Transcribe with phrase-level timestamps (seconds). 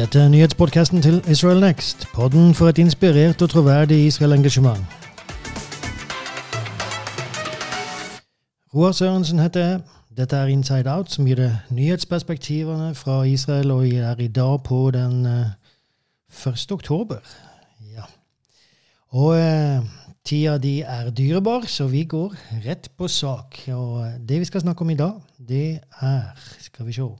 [0.00, 4.78] Dette er nyhetspodkasten til Israel Next, podden for et inspirert og troverdig Israel-engasjement.
[8.74, 9.80] Roar Sørensen heter jeg.
[10.16, 14.62] Dette er Inside Out, som gir deg nyhetsperspektivene fra Israel, og jeg er i dag
[14.64, 16.72] på den uh, 1.
[16.72, 17.18] oktober.
[17.92, 18.08] Ja.
[19.10, 19.84] Og eh,
[20.24, 22.32] tida di er dyrebar, så vi går
[22.64, 23.60] rett på sak.
[23.68, 26.22] Og uh, det vi skal snakke om i dag, det er
[26.58, 27.10] Skal vi se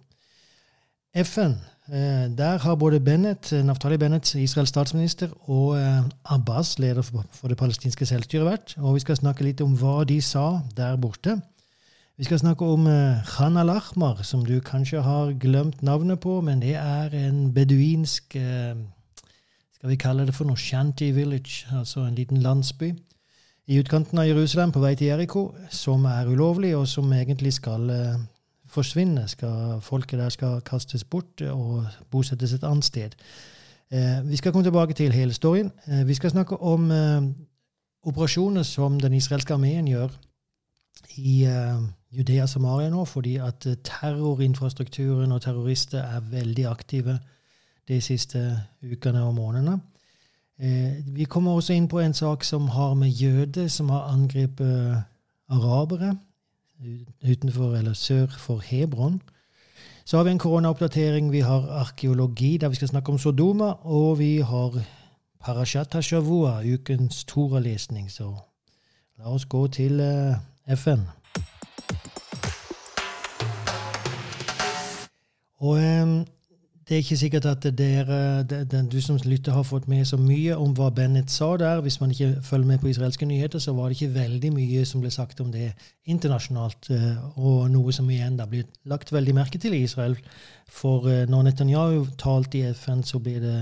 [1.24, 7.02] FN Eh, der har både Bennett, eh, Naftali Bennett, Israels statsminister, og eh, Abbas, leder
[7.02, 8.74] for det palestinske selvstyret, vært.
[8.78, 11.40] Og vi skal snakke litt om hva de sa der borte.
[12.18, 12.84] Vi skal snakke om
[13.26, 18.36] Khan al-Ahmar, som du kanskje har glemt navnet på, men det er en beduinsk
[19.80, 20.60] Skal vi kalle det for noe?
[20.60, 22.92] Shanty village, altså en liten landsby
[23.66, 27.88] i utkanten av Jerusalem på vei til Jeriko, som er ulovlig, og som egentlig skal
[28.70, 29.28] forsvinne.
[29.28, 33.16] Skal, folket der skal kastes bort og bosettes et annet sted.
[33.90, 35.72] Eh, vi skal komme tilbake til hele storyen.
[35.86, 37.22] Eh, vi skal snakke om eh,
[38.02, 40.08] operasjoner som den israelske armeen gjør
[41.16, 47.18] i eh, Judea Samaria nå, fordi at eh, terrorinfrastrukturen og terrorister er veldig aktive
[47.88, 48.40] de siste
[48.92, 49.80] ukene og månedene.
[50.60, 55.02] Eh, vi kommer også inn på en sak som har med jøder som har angrepet
[55.48, 56.14] arabere
[57.24, 59.22] utenfor eller sør for Hebron.
[60.04, 61.32] Så har vi en koronaoppdatering.
[61.32, 63.72] Vi har arkeologi, der vi skal snakke om Sodoma.
[63.86, 64.82] Og vi har
[65.40, 68.10] Parashat Hashavua, ukens Toralesning.
[68.10, 68.34] Så
[69.18, 71.00] la oss gå til eh, FN.
[75.60, 76.26] Og um,
[76.90, 80.56] det er ikke sikkert at dere, den, du som lytter, har fått med så mye
[80.58, 81.84] om hva Bennett sa der.
[81.84, 85.04] Hvis man ikke følger med på israelske nyheter, så var det ikke veldig mye som
[85.04, 85.68] ble sagt om det
[86.10, 90.18] internasjonalt, eh, og noe som igjen da blir lagt veldig merke til i Israel.
[90.66, 93.54] For eh, når Netanyahu talte i FN, så ble det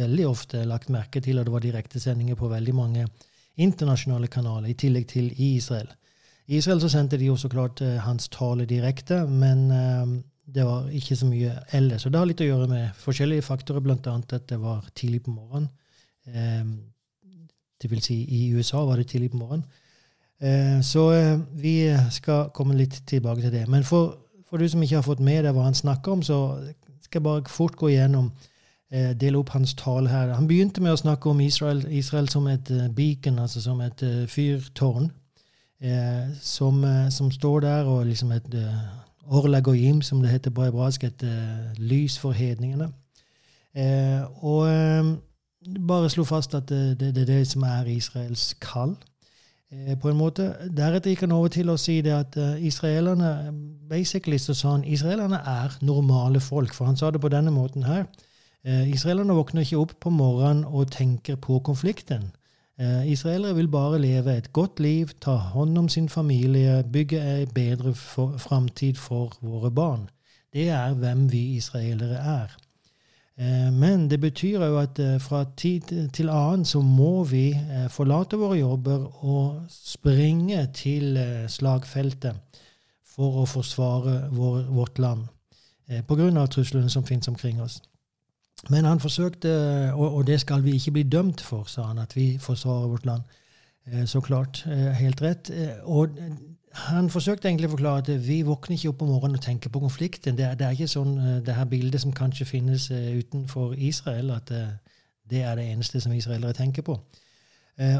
[0.00, 3.06] veldig ofte lagt merke til, og det var direktesendinger på veldig mange
[3.60, 5.92] internasjonale kanaler, i tillegg til i Israel.
[6.48, 9.68] I Israel så sendte de jo så klart eh, hans tale direkte, men
[10.46, 12.06] det var ikke så mye ellers.
[12.06, 14.16] Og det har litt å gjøre med forskjellige faktorer, bl.a.
[14.18, 15.68] at det var tidlig på morgenen.
[16.26, 16.64] Eh,
[17.82, 19.66] det vil si, i USA var det tidlig på morgenen.
[20.42, 21.76] Eh, så eh, vi
[22.10, 23.68] skal komme litt tilbake til det.
[23.68, 24.16] Men for,
[24.48, 26.38] for, du som ikke har fått med deg hva han snakker om, så
[27.02, 28.32] skal jeg bare fort gå igjennom,
[28.90, 30.34] eh, dele opp hans tale her.
[30.34, 34.02] Han begynte med å snakke om Israel, Israel som et uh, beacon, altså som et
[34.28, 35.10] fyrtårn,
[35.80, 38.50] eh, som, som, står der og liksom et
[39.30, 42.92] Orla Goyim, som det heter på hebraisk, et uh, lys for hedningene.
[43.76, 45.04] Eh, og eh,
[45.88, 48.96] bare slo fast at det, det, det, er det som er Israels kall.
[49.70, 50.52] eh, på en måte.
[50.76, 53.52] Deretter gikk han over til å si det at israelerne
[53.88, 56.74] basically så sa han, israelerne er normale folk.
[56.74, 58.04] For han sa det på denne måten her.
[58.64, 62.28] Israelerne våkner ikke opp på morgenen og tenker på konflikten.
[62.82, 67.44] Eh, israelere vil bare leve et godt liv, ta hånd om sin familie, bygge ei
[67.46, 67.94] bedre
[68.38, 70.08] framtid for våre barn.
[70.52, 72.56] Det er hvem vi israelere er.
[73.38, 77.54] Eh, men det betyr jo at eh, fra tid til annen så må vi
[77.90, 82.60] forlate våre jobber og springe til slagfeltet
[83.14, 85.28] for å forsvare vår, vårt land
[86.08, 86.46] pga.
[86.46, 87.82] truslene som finnes omkring oss.
[88.70, 89.50] Men han forsøkte,
[89.94, 93.22] og, det skal vi ikke bli dømt for, sa han, at vi forsvarer vårt land.
[93.86, 94.66] Eh, så klart.
[94.66, 95.50] Eh, helt rett.
[95.50, 96.08] Eh, og
[96.72, 99.82] han forsøkte egentlig å forklare at vi våkner ikke opp om morgenen og tenker på
[99.82, 100.36] konflikten.
[100.38, 104.48] Det er, det er ikke sånn det her bildet som kanskje finnes utenfor Israel, at
[105.30, 106.96] det er det eneste som israelere tenker på.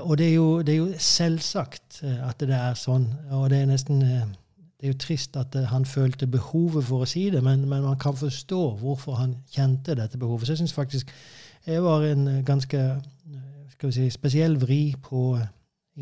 [0.07, 3.07] Og det er jo, det er jo selvsagt at det er sånn.
[3.31, 4.01] Og det er nesten
[4.83, 7.85] det er jo trist at eh, han følte behovet for å si det, men, men
[7.87, 10.49] man kan forstå hvorfor han kjente dette behovet.
[10.49, 11.13] Så jeg syns faktisk
[11.69, 15.37] det var en eh, ganske eh, si, spesiell vri på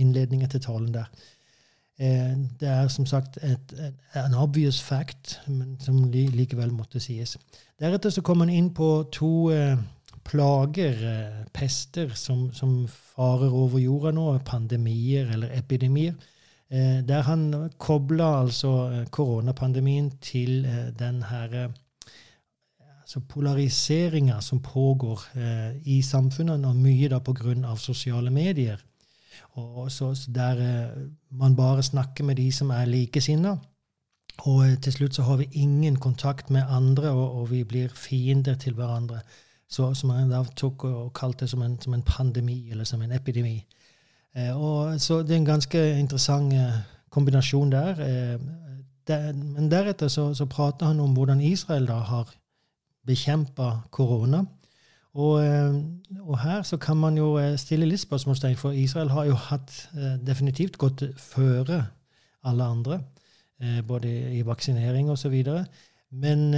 [0.00, 1.12] innledningen til talen der.
[2.00, 3.72] Det er som sagt et,
[4.16, 7.34] en obvious fact, men som likevel måtte sies.
[7.76, 9.50] Deretter så kom han inn på to
[10.24, 11.02] plager,
[11.52, 16.16] pester, som, som farer over jorda nå, pandemier eller epidemier.
[16.70, 21.72] Eh, der han kobla altså eh, koronapandemien til eh, den her
[23.00, 25.20] altså polariseringa som pågår
[25.84, 27.74] i samfunnet, og mye da pga.
[27.76, 28.76] sosiale medier.
[29.52, 30.94] Og så, der
[31.30, 33.56] man bare snakker med de som er likesinna.
[34.38, 38.54] Og til slutt så har vi ingen kontakt med andre, og, og vi blir fiender
[38.54, 39.20] til hverandre.
[39.68, 43.12] Så, som han da tok og kalte som en, som en pandemi, eller som en
[43.12, 43.66] epidemi.
[44.36, 46.78] Eh, og, så det er en ganske interessant eh,
[47.10, 48.00] kombinasjon der.
[48.00, 48.40] Eh,
[49.34, 52.34] men deretter så, så prater han om hvordan Israel da har
[53.06, 54.44] bekjempa korona.
[55.14, 55.42] Og,
[56.20, 59.88] og, her så kan man jo stille litt spørsmålstegn, for Israel har jo hatt
[60.26, 61.80] definitivt gått føre
[62.46, 63.00] alle andre,
[63.88, 65.34] både i vaksinering osv.
[66.10, 66.54] Men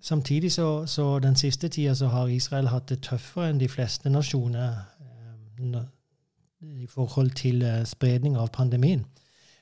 [0.00, 4.08] samtidig så, så, den siste tida så har Israel hatt det tøffere enn de fleste
[4.08, 4.80] nasjoner
[6.64, 9.04] i forhold til eh, spredning av pandemien.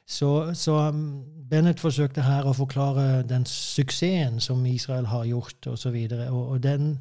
[0.06, 5.96] Så, så, um, Bennett forsøkte her å forklare den suksessen som Israel har gjort, osv.
[5.96, 6.98] Og, og, og den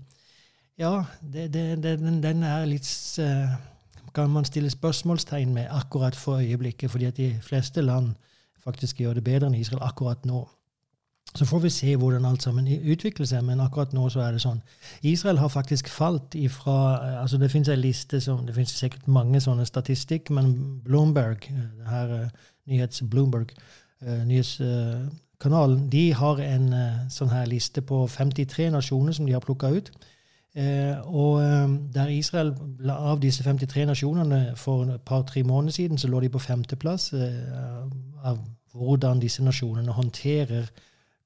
[0.80, 2.88] Ja, det, det, den, den, er litt
[3.20, 3.58] uh,
[4.16, 8.14] Kan man stille spørsmålstegn med akkurat for øyeblikket, fordi at de fleste land
[8.64, 10.44] faktisk gjør det bedre enn Israel akkurat nå.
[11.36, 14.44] Så får vi se hvordan alt sammen utvikler seg, men akkurat nå så er det
[14.44, 14.60] sånn.
[15.08, 19.08] Israel har faktisk falt ifra eh, altså Det finnes en liste som, det finnes sikkert
[19.08, 20.52] mange sånne statistikk, men
[20.84, 22.30] Bloomberg, eh, det her eh,
[22.68, 23.56] nyhets Bloomberg,
[24.02, 26.64] nyhetskanalen, de har en
[27.14, 29.92] sånn her liste på 53 nasjoner som de har plukka ut.
[31.06, 31.38] og
[31.94, 32.56] der Israel,
[32.90, 38.40] av disse 53 nasjonene for et par-tre måneder siden, så lå de på femteplass av
[38.74, 40.66] hvordan disse nasjonene håndterer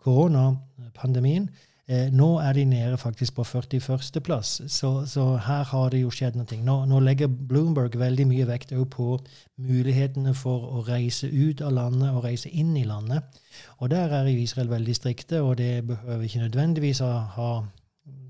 [0.05, 1.49] koronapandemien.
[1.85, 6.33] Eh, nå er de nede faktisk på 41.-plass, så, så, her har det jo skjedd
[6.39, 6.57] noe.
[6.65, 9.19] Nå, nå legger Bloomberg veldig mye vekt på
[9.61, 13.37] mulighetene for å reise ut av landet og reise inn i landet.
[13.77, 17.51] Og der er Israel veldig strikte, og det behøver ikke nødvendigvis å ha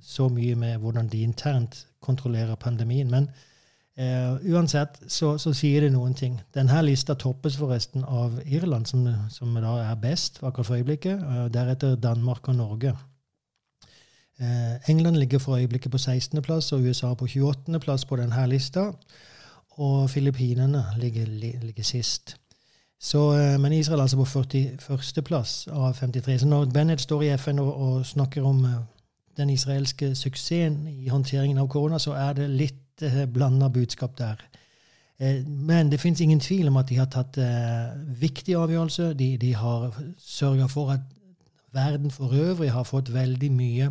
[0.04, 3.08] så mye med hvordan de internt kontrollerer pandemien.
[3.10, 3.30] men
[4.00, 6.36] Uh, uansett så, så, sier det noen ting.
[6.56, 11.22] Denne lista toppes forresten av Irland, som, som da er best akkurat for øyeblikket.
[11.24, 12.92] Uh, deretter Danmark og Norge.
[14.42, 18.90] Uh, England ligger for øyeblikket på 16.-plass og USA på 28.-plass på denne lista.
[19.80, 21.26] Og Filippinene ligger,
[21.64, 22.36] ligger sist.
[23.00, 26.40] Så, men Israel er altså på 41.-plass av 53.
[26.40, 28.66] Så når Bennett står i FN og, og snakker om
[29.38, 34.42] den israelske suksessen i håndteringen av korona, så er det litt litt blanda budskap der.
[35.18, 39.14] Eh, men det fins ingen tvil om at de har tatt eh, viktige avgjørelser.
[39.14, 41.00] De, de har sørga for at
[41.76, 43.90] verden for øvrig har fått veldig mye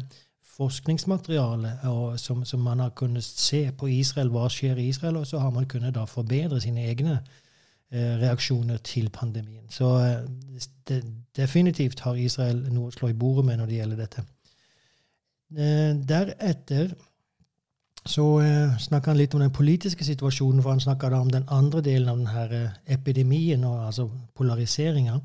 [0.55, 1.73] forskningsmateriale
[2.17, 5.51] som, som, man har kunnet se på Israel, hva skjer i Israel, og så har
[5.51, 7.17] man kunnet da forbedre sine egne
[7.91, 9.67] eh, reaksjoner til pandemien.
[9.71, 11.03] Så eh, det,
[11.37, 14.25] definitivt har Israel noe å slå i bordet med når det gjelder dette.
[15.59, 16.95] Eh, deretter
[18.06, 21.81] så eh, snakka han litt om den politiske situasjonen, for han snakka om den andre
[21.81, 25.19] delen av denne eh, epidemien, og, altså polariseringa.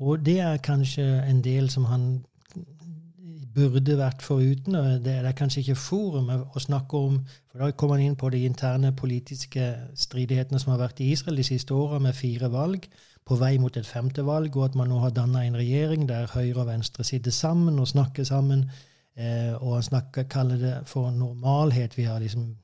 [0.00, 2.06] Og det er kanskje en del som han
[3.52, 4.78] burde vært foruten.
[5.04, 7.18] Det er kanskje ikke forumet å snakke om,
[7.50, 11.36] for da kommer han inn på de interne politiske stridighetene som har vært i Israel
[11.36, 12.88] de siste åra, med fire valg,
[13.28, 16.32] på vei mot et femte valg, og at man nå har danna en regjering der
[16.32, 18.64] Høyre og Venstre sitter sammen og snakker sammen
[19.16, 21.96] Eh, og han snakker, kaller det for normalhet.
[21.98, 22.56] Vi har liksom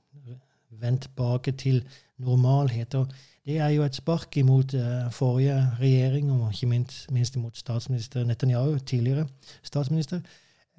[0.81, 1.85] vendt tilbake til
[2.19, 2.95] normalhet.
[2.95, 3.07] og
[3.47, 8.25] Det er jo et spark imot eh, forrige regjering, og ikke minst, minst imot statsminister
[8.25, 9.27] Netanyahu, tidligere
[9.63, 10.21] statsminister.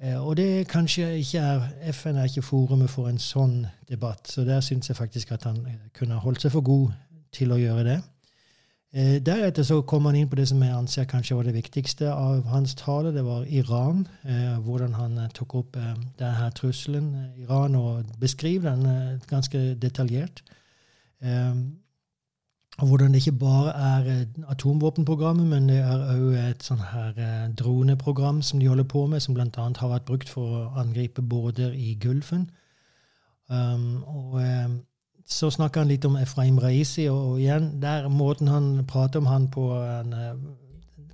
[0.02, 4.28] Eh, og det kanskje ikke er FN er ikke forumet for en sånn debatt.
[4.28, 6.88] Så der syns jeg faktisk at han eh, kunne holdt seg for god
[7.32, 8.00] til å gjøre det.
[8.92, 12.08] Eh, deretter så kom han inn på det som jeg anser kanskje var det viktigste
[12.10, 13.12] av hans tale.
[13.14, 14.08] Det var Iran.
[14.24, 15.76] Eh, hvordan han eh, tok opp
[16.18, 20.42] denne trusselen Iran, og beskriver den ganske detaljert.
[22.80, 28.40] og hvordan det ikke bare er atomvåpenprogrammet, men det er òg et sånn her droneprogram
[28.42, 29.50] som de holder på med, som bl.a.
[29.76, 32.50] har vært brukt for å angripe båter i Gulfen.
[33.50, 34.40] Um, og
[35.30, 39.46] så snakker han litt om Efraim Raisi, og, igjen, der måten han prater om han
[39.50, 40.34] på en, eh,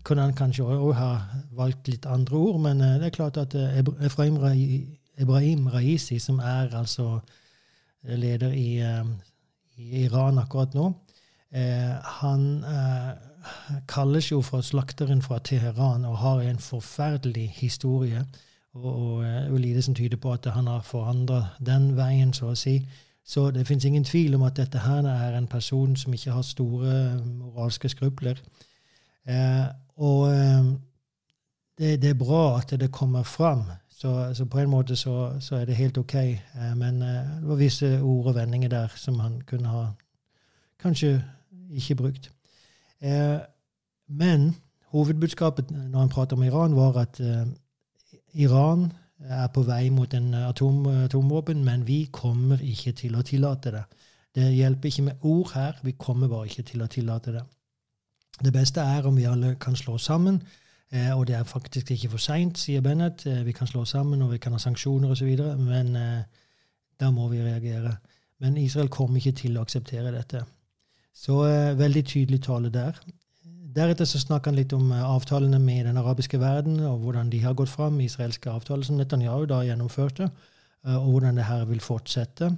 [0.07, 1.11] kunne han kanskje òg ha
[1.53, 4.39] valgt litt andre ord, men eh, det er klart at eh, Efraim
[5.19, 7.21] Ibrahim Raisi, som er altså
[8.03, 8.81] leder i,
[9.77, 10.91] i Iran akkurat nå,
[12.21, 12.43] han
[13.89, 18.21] kalles jo for slakteren fra Teheran og har en forferdelig historie.
[18.77, 22.59] Og, og, og lite som tyder på at han har forandra den veien, så å
[22.59, 22.77] si.
[23.27, 26.43] Så det fins ingen tvil om at dette her er en person som ikke har
[26.43, 28.39] store moralske skrupler.
[29.29, 29.67] Eh,
[29.97, 30.65] og eh,
[31.79, 33.63] det, det, er bra at det kommer fram.
[33.91, 36.15] Så, så på en måte så, så, er det helt OK.
[36.15, 39.87] Eh, men eh, det var visse ord og vendinger der som han kunne ha
[40.79, 41.25] kanskje
[41.71, 42.31] ikke brukt.
[43.03, 43.39] Eh,
[44.09, 44.57] men
[44.87, 47.47] hovedbudskapet når han prater om Iran, var at eh,
[48.35, 53.73] Iran er på vei mot en atom, atomvåpen, men vi kommer ikke til å tillate
[53.73, 53.85] det.
[54.37, 57.43] Det hjelper ikke med ord her, vi kommer bare ikke til å tillate det.
[58.45, 60.43] Det beste er om vi alle kan slå sammen,
[60.93, 63.27] Eh, og det er faktisk ikke for seint, sier Bennett.
[63.27, 66.23] Eh, vi kan slå sammen og vi kan ha sanksjoner osv., men eh,
[67.01, 67.97] da må vi reagere.
[68.39, 70.45] Men Israel kommer ikke til å akseptere dette.
[71.15, 73.01] Så eh, veldig tydelig tale der.
[73.77, 77.43] Deretter så snakker han litt om eh, avtalene med den arabiske verden, og hvordan de
[77.43, 80.31] har gått fram, israelske avtaler som Netanyahu da gjennomførte,
[80.87, 82.55] eh, og hvordan det her vil fortsette.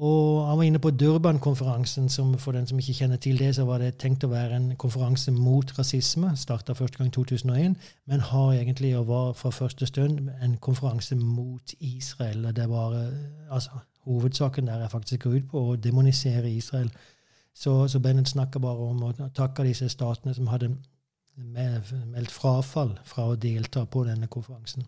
[0.00, 3.66] Og han var inne på Durban-konferansen, som for den som ikke kjenner til det, så
[3.68, 6.30] var det tenkt å være en konferanse mot rasisme.
[6.40, 7.76] Starta første gang i 2001,
[8.08, 12.48] men har egentlig og var fra første stund en konferanse mot Israel.
[12.56, 12.96] Det var,
[13.50, 16.88] altså, Hovedsaken der er faktisk å ut på å demonisere Israel.
[17.54, 20.70] Så, så Bennett snakker bare om å takke disse statene som hadde
[21.36, 24.86] meldt frafall fra å delta på denne konferansen.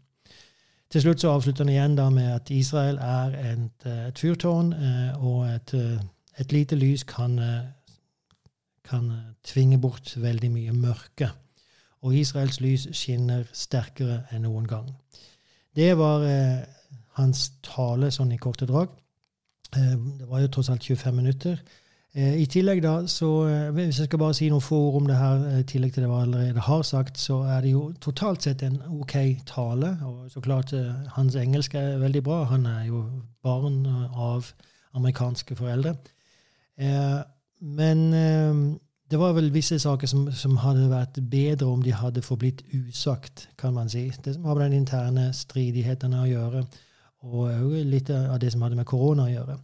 [0.93, 5.25] Til slutt så avslutter han igjen da med at Israel er et, et fyrtårn, eh,
[5.25, 6.03] og et, eh,
[6.39, 7.63] et, lite lys kan, eh,
[8.85, 9.09] kan
[9.45, 11.31] tvinge bort veldig mye mørke.
[12.03, 14.91] Og Israels lys skinner sterkere enn noen gang.
[15.77, 16.61] Det var eh,
[17.17, 18.93] hans tale sånn i korte drag.
[19.77, 21.63] Eh, det var jo tross alt 25 minutter.
[22.13, 25.07] Eh, I tillegg da, så eh, Hvis jeg skal bare si noen få ord om
[25.09, 27.87] det her, eh, i tillegg til det jeg allerede har sagt, så er det jo
[28.05, 29.17] totalt sett en OK
[29.49, 29.95] tale.
[30.05, 30.75] Og så klart,
[31.17, 32.43] hans engelsk er veldig bra.
[32.53, 33.07] Han er jo
[33.43, 34.53] barn av
[34.93, 35.97] amerikanske foreldre.
[37.63, 38.01] Men
[39.11, 43.49] det var vel visse saker som, som, hadde vært bedre om de hadde forblitt usagt,
[43.59, 44.11] kan man si.
[44.25, 46.65] Det som har med den interne stridighetene å gjøre,
[47.23, 49.59] og òg litt av det som hadde med korona å gjøre.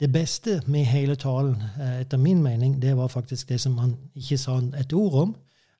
[0.00, 3.96] Det beste med hele talen, eh, etter min mening, det var faktisk det som han
[4.14, 5.36] ikke sa et ord om.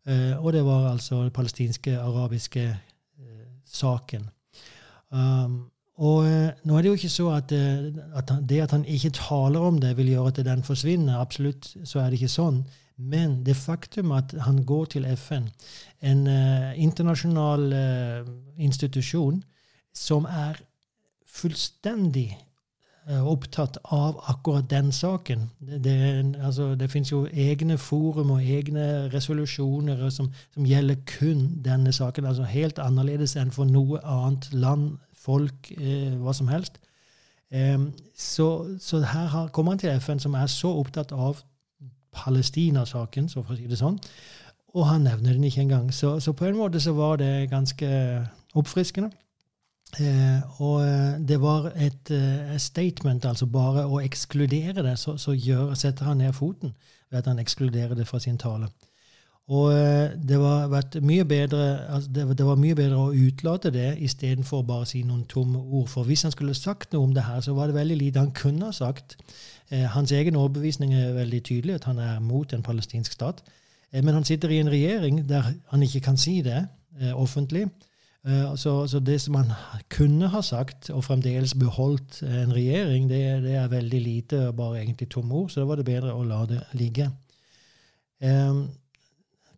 [0.09, 4.29] Eh, og det var altså den palestinske, arabiske eh, saken.
[5.11, 6.25] Um, og
[6.65, 9.97] nå er det jo ikke så at, at det at han ikke taler om det,
[9.97, 11.21] vil gjøre at den forsvinner.
[11.21, 12.65] Absolutt så er det ikke sånn.
[12.97, 15.49] Men det faktum at han går til FN,
[16.01, 16.27] en
[16.77, 17.73] internasjonal
[18.59, 19.43] institusjon
[19.95, 20.61] som er
[21.25, 22.37] fullstendig
[23.07, 25.51] opptatt av akkurat den saken.
[25.61, 31.93] Det, altså, det finnes jo egne forum og egne resolusjoner som, som, gjelder kun denne
[31.93, 32.27] saken.
[32.27, 36.81] altså Helt annerledes enn for noe annet land, folk, eh, hva som helst.
[37.51, 37.79] Eh,
[38.17, 38.49] så,
[38.81, 41.45] så, her har, kommer han til FN, som er så opptatt av
[42.17, 44.01] Palestina-saken, så for å si det sånn,
[44.75, 45.93] og han nevner den ikke engang.
[45.95, 47.89] Så, så på en måte så var det ganske
[48.57, 49.13] oppfriskende.
[50.01, 55.33] Eh, og eh, det var et eh, statement, altså bare å ekskludere det, så, så
[55.33, 56.75] gjør, setter han ned foten
[57.11, 58.69] ved at han ekskluderer det fra sin tale.
[59.47, 60.73] Og eh, det var,
[61.07, 65.05] mye bedre, altså det, det, var mye bedre å utelate det istedenfor bare å si
[65.07, 65.87] noen tomme ord.
[65.93, 68.35] For hvis han skulle sagt noe om det her, så var det veldig lite han
[68.35, 69.15] kunne ha sagt.
[69.71, 73.45] Eh, hans egen overbevisning er veldig tydelig, at han er mot en palestinsk stat.
[73.93, 76.65] Eh, men han sitter i en regjering der han ikke kan si det
[77.13, 77.67] offentlig.
[78.27, 79.53] Eh, så, så, det som man
[79.91, 85.09] kunne ha sagt, og fremdeles beholdt en regjering, det, det er veldig lite, bare egentlig
[85.09, 85.51] tomme ord.
[85.51, 87.07] Så da var det bedre å la det ligge.
[88.19, 88.67] Um,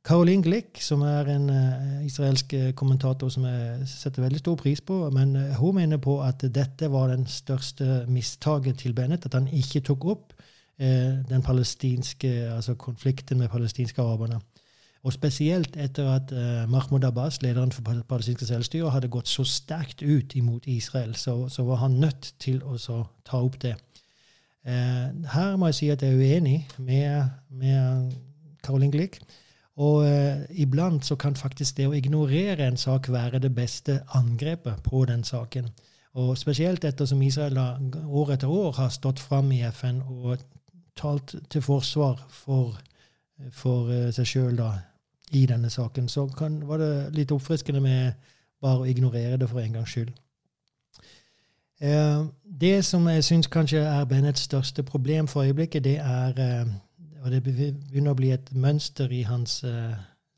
[0.04, 5.00] Caroline Glick, som er en uh, israelsk kommentator som jeg setter veldig stor pris på,
[5.16, 9.48] men uh, hun mener på at dette var den største mistaket til Bennett, at han
[9.48, 14.42] ikke tok opp uh, den palestinske, altså konflikten med palestinske araberne.
[15.06, 20.02] Og spesielt etter at uh, Mahmoud Abbas, lederen for palestinske selvstyre, hadde gått så sterkt
[20.02, 22.78] ut imot Israel, så, så var han nødt til å
[23.24, 23.76] ta opp det.
[24.66, 28.10] Uh, her må jeg si at jeg er uenig med, med
[28.64, 29.20] Caroline Glick.
[29.78, 34.82] Og uh, iblant så kan faktisk det å ignorere en sak være det beste angrepet
[34.82, 35.70] på den saken.
[36.18, 37.58] Og spesielt ettersom Israel
[38.08, 40.42] år etter år har stått fram i FN og
[40.98, 42.74] talt til forsvar for
[43.52, 44.60] for uh, seg sjøl
[45.32, 46.08] i denne saken.
[46.08, 48.12] Så kan, var det litt oppfriskende med
[48.62, 50.12] bare å ignorere det for en gangs skyld.
[51.82, 56.70] Uh, det som jeg syns kanskje er Bennets største problem for øyeblikket, det er uh,
[57.22, 59.64] og det begynner å bli et mønster i hans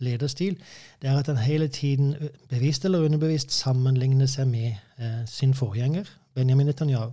[0.01, 0.55] lederstil,
[1.03, 2.15] det er at han hele tiden,
[2.49, 7.13] bevisst eller underbevisst, sammenligner seg med sin forgjenger, Benjamin Netanyahu.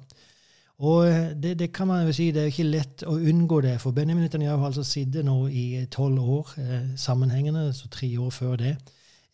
[0.77, 3.79] Og eh, det, det, kan man jo si, det er ikke lett å unngå det.
[3.81, 8.29] For Benjamin Netanyahu har altså sittet nå i tolv år eh, sammenhengende, så tre år
[8.29, 8.75] før det.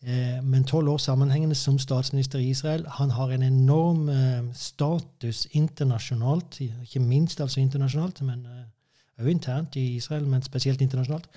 [0.06, 2.86] Eh, men tolv år sammenhengende som statsminister i Israel.
[2.96, 8.46] Han har en enorm eh, status internasjonalt, ikke minst altså internasjonalt, men
[9.20, 11.28] òg eh, internt i Israel, men spesielt internasjonalt.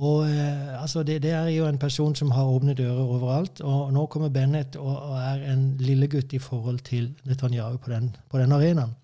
[0.00, 3.60] Og eh, altså det, det, er jo en person som har åpne dører overalt.
[3.66, 8.14] Og nå kommer Bennett og, og er en lillegutt i forhold til Netanyahu på den,
[8.30, 8.94] på den arenaen.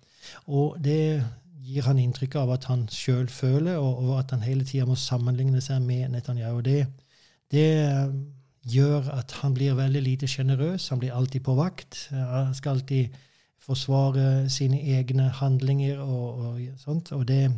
[0.47, 1.23] Og det
[1.67, 5.61] gir han inntrykk av at han sjøl føler, og, at han hele tida må sammenligne
[5.63, 6.61] seg med Netanyahu.
[6.63, 6.85] Det,
[7.51, 7.67] det
[8.67, 10.89] gjør at han blir veldig lite sjenerøs.
[10.93, 12.07] Han blir alltid på vakt.
[12.11, 13.15] Han skal alltid
[13.67, 17.11] forsvare sine egne handlinger og, og sånt.
[17.11, 17.51] Og det,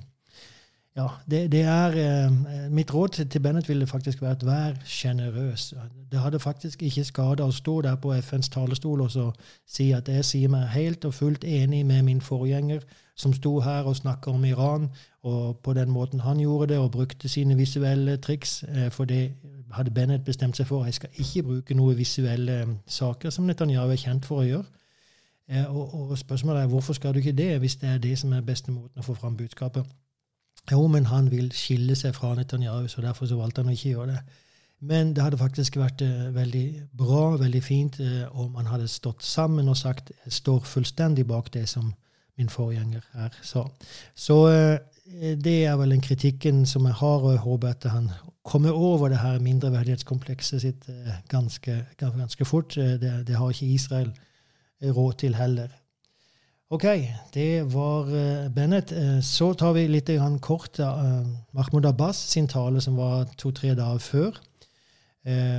[0.99, 5.73] ja, det, det er eh, Mitt råd til Bennett ville faktisk vært vær sjenerøs.
[6.11, 9.29] Det hadde faktisk ikke skada å stå der på FNs talerstol og så
[9.67, 12.83] si at jeg sier meg helt og fullt enig med min forgjenger,
[13.15, 14.89] som sto her og snakka om Iran,
[15.23, 18.63] og på den måten han gjorde det, og brukte sine visuelle triks.
[18.63, 19.31] Eh, for det
[19.71, 20.85] hadde Bennett bestemt seg for.
[20.85, 24.67] Jeg skal ikke bruke noen visuelle eh, saker, som Netanyahu er kjent for å gjøre.
[25.49, 28.45] Og, og spørsmålet er hvorfor skal du ikke det, hvis det er det som er
[28.45, 29.87] beste måten å få fram budskapet?
[30.71, 33.95] Jo, men han vil skille seg fra Netanyahu, så derfor så valgte han å ikke
[33.95, 34.21] gjøre det.
[34.79, 36.65] Men det hadde faktisk vært eh, veldig
[36.97, 41.51] bra, veldig fint, eh, om han hadde stått sammen og sagt jeg står fullstendig bak
[41.53, 41.91] det som
[42.39, 43.65] min forgjenger her sa.
[44.15, 44.77] Så eh,
[45.35, 48.11] det er vel den kritikken som jeg har, og jeg håper at han
[48.49, 50.85] kommer over det her mindreverdighetskomplekset sitt
[51.29, 52.75] ganske, ganske fort.
[52.75, 54.13] Det, det har ikke Israel
[54.81, 55.73] råd til heller.
[56.69, 56.83] OK,
[57.33, 58.91] det var uh, Bennett.
[58.91, 60.11] Uh, så tar vi litt
[60.41, 64.37] kort uh, Mahmoud Abbas sin tale, som var to-tre dager før.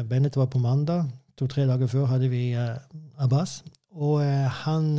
[0.08, 1.10] Bennett var på mandag.
[1.36, 2.54] To-tre dager før hadde vi
[3.18, 3.62] Abbas.
[3.90, 4.22] Og
[4.64, 4.98] han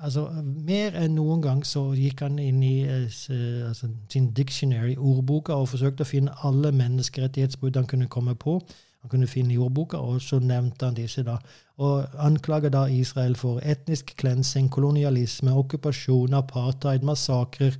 [0.00, 0.30] Altså,
[0.66, 6.06] mer enn noen gang så gikk han inn i altså, sin dictionary, ordboka, og forsøkte
[6.06, 8.60] å finne alle menneskerettighetsbrudd han kunne komme på
[9.00, 11.38] han kunne finne jordboka, og så nevnte han disse da.
[11.80, 17.78] Og anklager da Israel for etnisk klensing, kolonialisme, okkupasjon, apartheid, massakrer,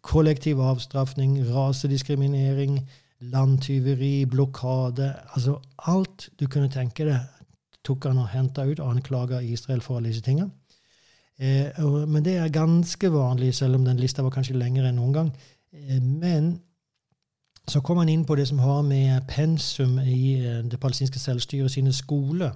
[0.00, 2.80] kollektiv avstraffing, rasediskriminering,
[3.20, 7.20] landtyveri, blokade Altså alt du kunne tenke deg,
[7.84, 10.50] tok han og henta ut og anklaga Israel for alle disse tingene.
[11.38, 15.16] Eh, men det er ganske vanlig, selv om den lista var kanskje lengre enn noen
[15.16, 15.32] gang.
[15.72, 16.54] Eh, men
[17.68, 21.70] så kom han inn på det som har med pensum i eh, det palestinske selvstyret
[21.70, 22.50] sine skoler,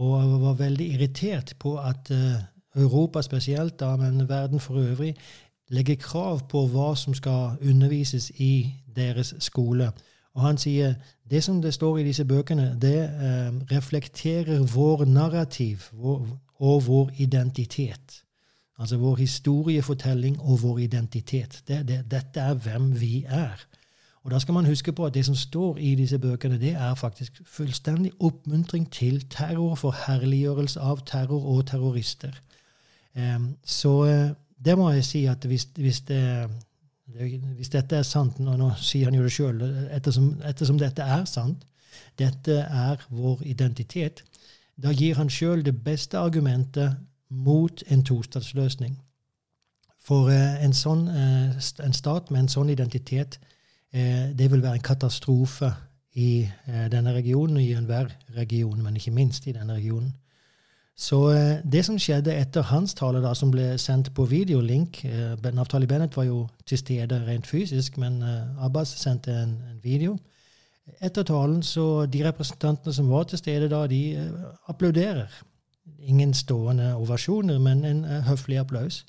[0.00, 2.42] og var veldig irritert på at eh,
[2.76, 5.14] Europa spesielt, da, men verden for øvrig,
[5.70, 9.90] legger krav på hva som skal undervises i deres skole.
[10.34, 10.94] Og han sier
[11.30, 16.26] det som det står i disse bøkene, det eh, reflekterer vår narrativ vår,
[16.60, 18.22] og vår identitet.
[18.78, 21.62] Altså vår historiefortelling og vår identitet.
[21.68, 23.66] Det, det, dette er hvem vi er.
[24.22, 26.94] Og da skal man huske på at det som står i disse bøkene, det er
[26.94, 32.36] faktisk fullstendig oppmuntring til terror, forherliggjørelse av terror og terrorister.
[33.16, 36.50] Um, så uh, det må jeg si at hvis, hvis, det,
[37.56, 41.24] hvis dette er sant og nå sier han jo det sjøl, ettersom, ettersom, dette er
[41.24, 41.64] sant,
[42.18, 44.24] dette er vår identitet,
[44.76, 48.98] da gir han sjøl det beste argumentet mot en tostatsløsning.
[49.98, 53.49] For uh, en, sånn, uh, en stat med en sånn identitet Eh,
[53.92, 55.72] det vil være en katastrofe
[56.12, 60.14] i eh, denne regionen, og i enhver region, men ikke minst i denne regionen.
[60.96, 65.04] Så eh, det som skjedde etter hans tale, da, som ble sendt på videolink
[65.52, 68.22] Naftali Bennett var jo til stede rent fysisk, men
[68.60, 70.18] Abbas sendte en, en video.
[71.00, 74.30] Etter talen så de representantene som var til stede da, de
[74.68, 75.30] applauderer.
[76.00, 79.04] Ingen stående ovasjoner, men en høflig applaus.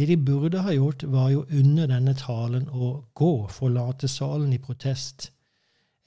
[0.00, 4.58] Det de burde ha gjort, var jo under denne talen å gå, forlate salen i
[4.58, 5.26] protest.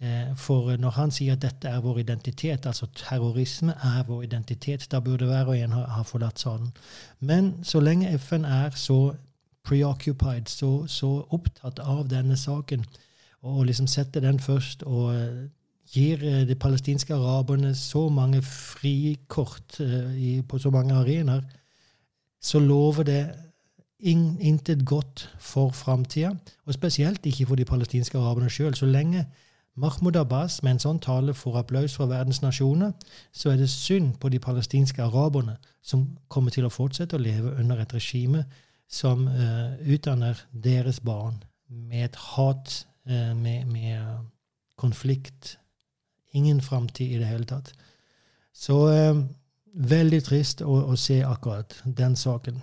[0.02, 4.88] Eh, for når han sier at dette er vår identitet, altså terrorisme er vår identitet,
[4.90, 6.72] da burde hver og en ha, forlatt salen.
[7.20, 9.14] Men så lenge FN er så
[9.64, 12.88] preoccupied, så, så opptatt av denne saken,
[13.46, 15.40] og liksom setter den først og eh,
[15.94, 19.78] gir eh, de palestinske araberne så mange frikort
[20.50, 21.46] på så mange arenaer,
[22.42, 23.24] så lover det
[24.04, 26.34] intet godt for framtida,
[26.66, 28.76] og spesielt ikke for de palestinske araberne sjøl.
[28.76, 29.26] Så lenge
[29.76, 32.92] Mahmoud Abbas med en sånn tale får applaus fra verdens nasjoner,
[33.32, 37.56] så er det synd på de palestinske araberne, som kommer til å fortsette å leve
[37.60, 38.44] under et regime
[38.88, 44.28] som uh, utdanner deres barn med et hat, uh, med, med
[44.78, 45.58] konflikt.
[46.34, 47.74] Ingen framtid i det hele tatt.
[48.54, 48.78] Så
[49.74, 52.62] veldig trist å, å se akkurat den saken.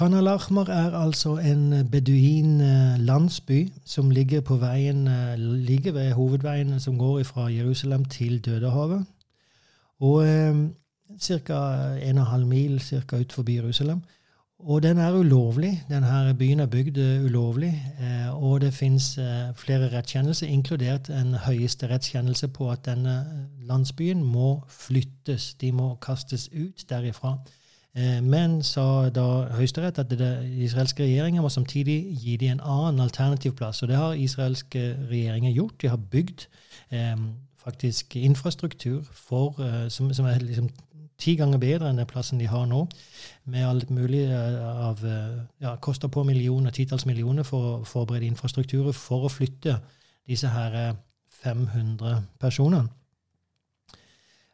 [0.00, 6.12] Khan al-Ahmar er altså en beduin eh, landsby som ligger på veien, eh, ligger ved
[6.12, 9.04] hovedveien som går fra Jerusalem til Dødehavet.
[10.00, 10.56] Og eh,
[11.20, 11.58] ca.
[12.12, 14.00] 1,5 mil cirka ut forbi Jerusalem.
[14.58, 15.82] Og den er ulovlig.
[15.88, 17.74] Denne byen er bygd eh, ulovlig.
[18.32, 19.18] Og det fins
[19.54, 23.24] flere rettskjennelser, inkludert en høyeste rettskjennelse på at denne
[23.68, 25.54] landsbyen må flyttes.
[25.54, 27.36] De må kastes ut derifra.
[27.96, 29.26] Eh, men sa da
[29.56, 33.82] Høyesterett at den israelske regjeringen må samtidig gi dem en annen alternativ plass.
[33.82, 35.82] Og det har israelske regjeringer gjort.
[35.82, 36.46] De har bygd
[36.90, 37.16] eh,
[37.64, 40.70] faktisk infrastruktur for, eh, som, som, er liksom
[41.18, 42.86] ti ganger bedre enn den plassen de har nå.
[43.44, 48.30] Med alt mulig eh, av eh, ja, Koster på millioner, titalls millioner for å forberede
[48.30, 49.80] infrastrukturer for å flytte
[50.28, 50.94] disse her
[51.42, 52.99] 500 personene.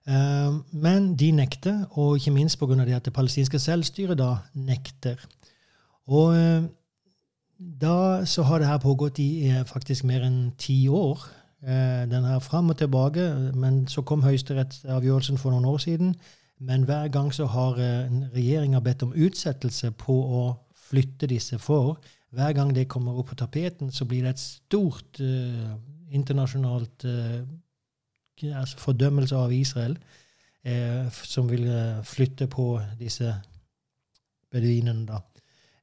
[0.06, 2.84] Eh, men de nekter, og ikke minst pga.
[2.84, 5.16] det at det palestinske selvstyret da nekter.
[6.06, 6.62] Og eh,
[7.58, 11.28] da så har det her pågått i eh, faktisk mer enn ti år.
[12.06, 16.12] Den er fram og tilbake, men så kom høyesterettsavgjørelsen for noen år siden.
[16.60, 17.80] Men hver gang så har
[18.34, 20.42] regjeringa bedt om utsettelse på å
[20.76, 21.58] flytte disse.
[21.58, 21.96] For
[22.36, 25.76] hver gang det kommer opp på tapeten, så blir det et stort eh,
[26.14, 27.40] internasjonalt uh,
[28.42, 29.98] altså fordømmelse av Israel,
[30.64, 33.34] eh, som vil eh, flytte på disse
[34.52, 35.06] beduinene.
[35.06, 35.20] da.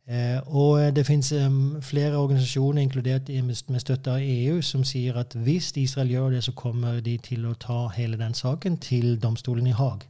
[0.07, 5.35] Eh, og det finnes um, flere organisasjoner, inkludert med støtte av EU, som sier at
[5.35, 9.67] hvis Israel gjør det, så kommer de til å ta hele den saken til domstolen
[9.67, 10.03] i Haag.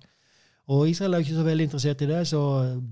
[0.68, 2.42] Og Israel er ikke så veldig interessert i det, så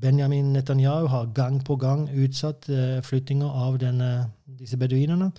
[0.02, 5.32] Benjamin Netanyahu har gang på gang utsatt uh, flyttinga av denne, disse beduinene.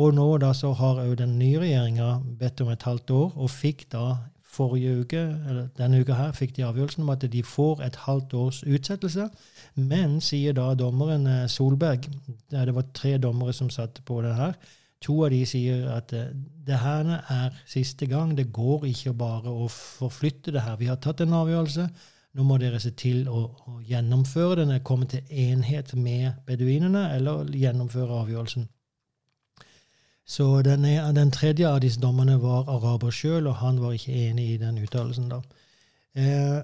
[0.00, 2.10] Og nå da så har òg den nye regjeringa
[2.40, 4.04] bedt om et halvt år, og fikk da
[4.50, 8.34] forrige uke, eller denne uka her, fikk de avgjørelsen om at de får et halvt
[8.34, 9.28] års utsettelse.
[9.76, 12.08] Men, sier da dommeren eh, Solberg,
[12.50, 14.56] det var tre dommere som satt på det her,
[15.00, 16.32] to av de sier at eh,
[16.66, 18.34] det her er siste gang.
[18.36, 20.80] Det går ikke bare å forflytte det her.
[20.80, 21.86] Vi har tatt en avgjørelse.
[22.38, 27.48] Nå må dere se til å, å gjennomføre den, komme til enhet med beduinene, eller
[27.58, 28.68] gjennomføre avgjørelsen.
[30.30, 34.44] Så den, den, tredje av disse dommerne var araber sjøl, og han var ikke enig
[34.52, 35.26] i den uttalelsen.
[35.32, 35.40] da.
[36.14, 36.60] Eh,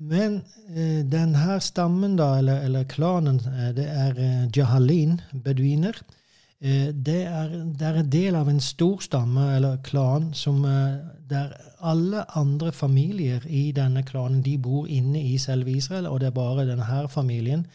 [0.00, 0.36] men
[0.70, 5.98] eh, denne stammen, da, eller, eller klanen, eh, det er eh, jahalin, beduiner.
[6.60, 11.02] Eh, det, er, det, er, en del av en stor stamme, eller klan, som, eh,
[11.30, 16.30] der alle andre familier i denne klanen de bor inne i selve Israel, og det
[16.30, 17.66] er bare denne familien,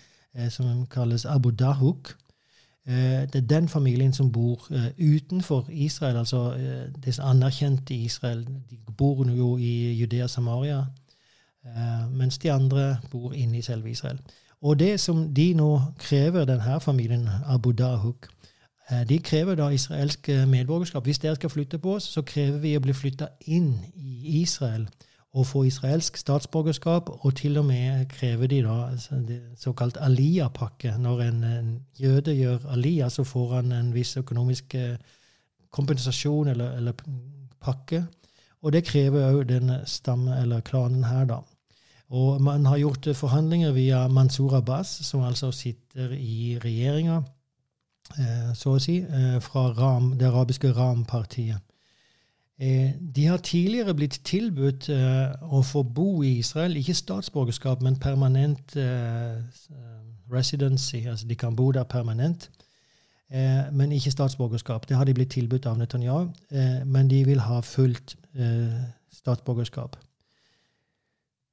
[0.51, 2.09] som kalles Abu Dahuk,
[2.85, 8.45] det er den familien som bor eh, utenfor Israel, altså eh, det anerkjente Israel.
[8.45, 10.85] De bor jo i Judea Samaria,
[12.13, 14.19] mens de andre bor inne i selve Israel.
[14.61, 18.27] Og det som de nå krever, denne familien Abu Dahuk,
[19.09, 21.03] de krever da israelsk medborgerskap.
[21.03, 24.85] Hvis dere skal flytte på oss, så krever vi å bli flytta inn i Israel
[25.35, 29.19] å få israelsk statsborgerskap, og til og med krever de da altså
[29.59, 30.93] såkalt Aliyah-pakke.
[30.97, 31.41] Når en,
[31.99, 34.95] jøde gjør Aliyah, så får han en viss økonomisk eh,
[35.75, 36.95] kompensasjon eller, eller
[37.59, 38.05] pakke.
[38.63, 41.41] Og det krever òg denne stamme, eller klanen her, da.
[42.15, 47.23] Og man har gjort forhandlinger via Mansour Abbas, som altså sitter i regjeringa,
[48.19, 51.59] eh, så å si, eh, fra Ram, det arabiske Ram-partiet.
[52.59, 57.99] Eh, de har tidligere blitt tilbudt eh, å få bo i Israel, ikke statsborgerskap, men
[57.99, 59.41] permanent eh,
[60.31, 61.03] residency.
[61.03, 62.49] Altså de kan bo der permanent,
[63.71, 64.89] men ikke statsborgerskap.
[64.89, 66.27] Det har de blitt tilbudt av Netanyahu,
[66.85, 68.13] men de vil ha fullt
[69.11, 69.97] statsborgerskap.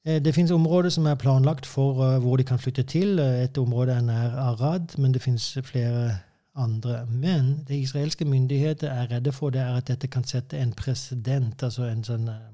[0.05, 3.19] Det finnes områder som er planlagt for hvor de kan flytte til.
[3.19, 6.19] Et område er nær Arad, men det finnes flere
[6.55, 7.07] andre.
[7.07, 11.63] Men det israelske myndigheter er redde for, det er at dette kan sette en president.
[11.63, 12.49] altså en sånn, eh,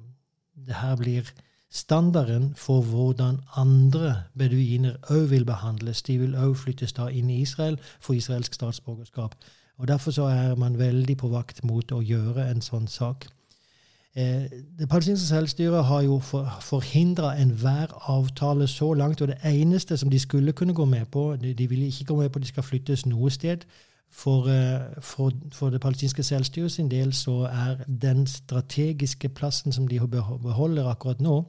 [0.67, 1.23] Det her blir
[1.71, 6.03] standarden for hvordan andre beduiner òg vil behandles.
[6.03, 9.35] De vil òg flyttes da inn i Israel for israelsk statsborgerskap.
[9.79, 13.27] Og Derfor så er man veldig på vakt mot å gjøre en sånn sak.
[14.15, 19.21] Eh, det palestinske selvstyret har jo for, forhindra enhver avtale så langt.
[19.21, 22.17] Og det eneste som de skulle kunne gå med på De, de ville ikke gå
[22.17, 23.59] med på at de skal flyttes noe sted.
[24.11, 29.89] For, eh, for, for, det palestinske selvstyret sin del så er den strategiske plassen som
[29.89, 31.45] de beholder akkurat nå,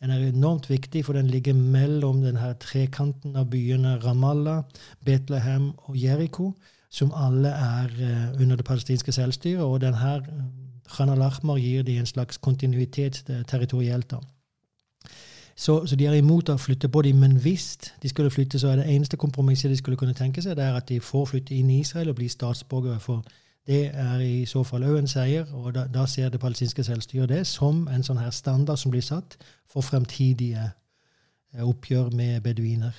[0.00, 4.62] den er enormt viktig, for den ligger mellom denne trekanten av byene Ramallah,
[5.04, 6.54] Betlehem og Jeriko,
[6.90, 9.60] som alle er uh, under det palestinske selvstyret.
[9.60, 10.14] Og denne
[10.90, 14.10] Khan al-Ahmar gir de en slags kontinuitet eh, territorielt.
[14.10, 14.18] da.
[15.56, 17.20] Så, så, de er imot å flytte på dem.
[17.20, 20.56] Men hvis de skulle flytte, så er det eneste kompromisset de skulle kunne tenke seg,
[20.56, 23.00] det er at de får flytte inn i Israel og bli statsborgere.
[23.00, 23.22] For
[23.66, 27.28] det er i så fall òg en seier, og da, da, ser det palestinske selvstyret
[27.30, 29.36] det som en sånn her standard som blir satt
[29.68, 32.96] for fremtidige eh, oppgjør med beduiner.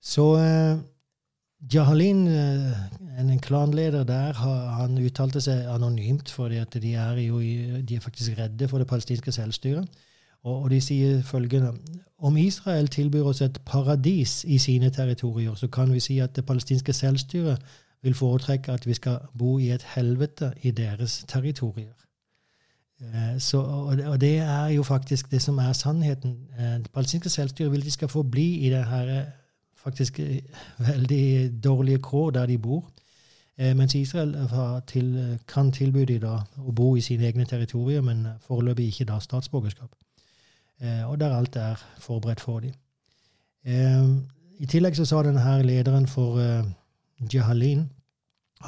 [0.00, 0.80] Så eh,
[1.72, 7.96] Jahalin, en, en klanleder der, han uttalte seg anonymt, fordi at de er, jo, de
[7.96, 10.00] er faktisk redde for det palestinske selvstyret.
[10.42, 11.72] Og, de sier følgende
[12.18, 16.46] om Israel tilbyr oss et paradis i sine territorier, så kan vi si at det
[16.46, 17.62] palestinske selvstyret
[18.02, 21.92] vil foretrekke at vi skal bo i et helvete i deres territorier.
[23.00, 23.60] Eh, så,
[24.06, 26.48] og det er jo faktisk det som er sannheten.
[26.58, 29.26] Eh, det palestinske selvstyret vil de skal få bli i det her eh,
[29.76, 30.20] faktisk
[30.78, 32.90] veldig dårlige kår der de bor.
[33.58, 34.36] Mens Israel
[34.86, 39.90] til, kan tilby dem å bo i sine egne territorier, men foreløpig ikke da statsborgerskap.
[40.80, 42.72] Og der alt er forberedt for dem.
[44.60, 46.40] I tillegg så sa denne lederen for
[47.32, 47.90] Jahalin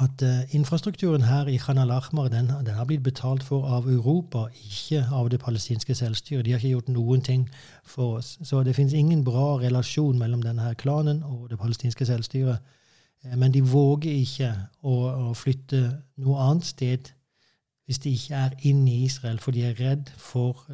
[0.01, 0.21] at
[0.53, 5.29] infrastrukturen her i Khan al-Ahmar den, den, har blitt betalt for av Europa, ikke av
[5.29, 6.45] det palestinske selvstyret.
[6.45, 7.49] De har ikke gjort noen ting
[7.85, 8.39] for oss.
[8.43, 12.57] Så det finnes ingen bra relasjon mellom denne klanen og det palestinske selvstyret.
[13.35, 14.49] Men de våger ikke
[14.81, 14.95] å,
[15.29, 15.83] å, flytte
[16.19, 17.13] noe annet sted
[17.85, 20.65] hvis de ikke er inne i Israel, for de er redd for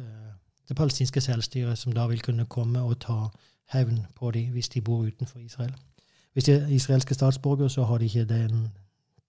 [0.70, 3.26] det palestinske selvstyret, som da vil kunne komme og ta
[3.74, 5.74] hevn på dem hvis de bor utenfor Israel.
[6.32, 8.70] Hvis de er israelske statsborgere, så har de ikke den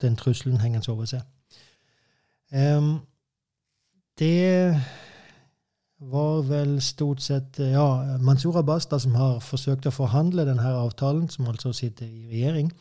[0.01, 1.21] den trusselen hengende over seg.
[2.51, 2.99] Um,
[4.19, 4.77] det
[6.01, 11.29] var vel stort sett ja, Mansour Abbas, da, som har forsøkt å forhandle denne avtalen,
[11.29, 12.71] som altså sitter i regjering.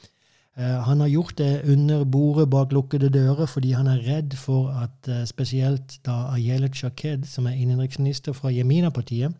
[0.58, 4.72] Uh, han har gjort det under bordet bak lukkede dører fordi han er redd for
[4.82, 9.32] at uh, spesielt da Ayelet Shaked, som er innenriksminister fra Jemina-partiet,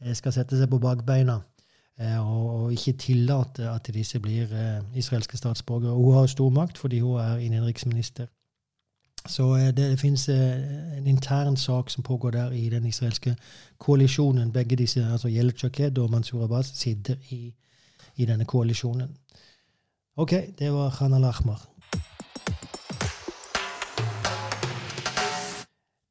[0.00, 1.40] uh, skal sette seg på bakbeina
[2.00, 5.94] Eh, og ikke tillate at disse blir eh, israelske statsborgere.
[5.94, 8.26] Hun har stor makt fordi hun er innenriksminister.
[9.26, 13.36] Så eh, det finnes en intern sak som pågår der i den israelske
[13.78, 14.52] koalisjonen.
[14.52, 17.54] Begge disse, altså Yelet Shaked og Mansour Abbas, sitter i,
[18.16, 19.16] i denne koalisjonen.
[20.16, 21.60] OK, det var Khan al-Ahmar.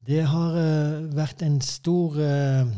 [0.06, 2.68] Det har uh, vært en stor uh,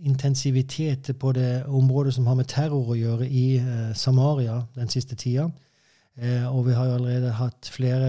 [0.00, 5.20] intensivitet på det området som har med terror å gjøre i uh, Samaria den siste
[5.20, 5.50] tida.
[6.50, 8.08] Og vi har jo allerede hatt flere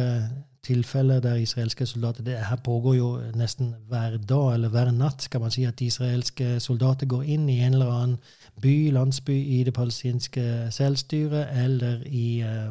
[0.63, 5.41] tilfeller der israelske soldater Det her pågår jo nesten hver dag eller hver natt, kan
[5.41, 8.17] man si, at israelske soldater går inn i en eller annen
[8.62, 12.69] by, landsby i det palestinske selvstyret eller i eh,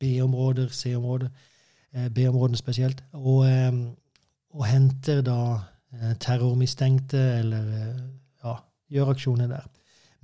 [0.00, 1.28] B-områder, C-områder,
[1.94, 3.72] eh, B-områdene spesielt, og, eh,
[4.50, 5.38] og henter da
[6.20, 7.68] terrormistenkte eller
[8.90, 9.66] gjør aksjoner der.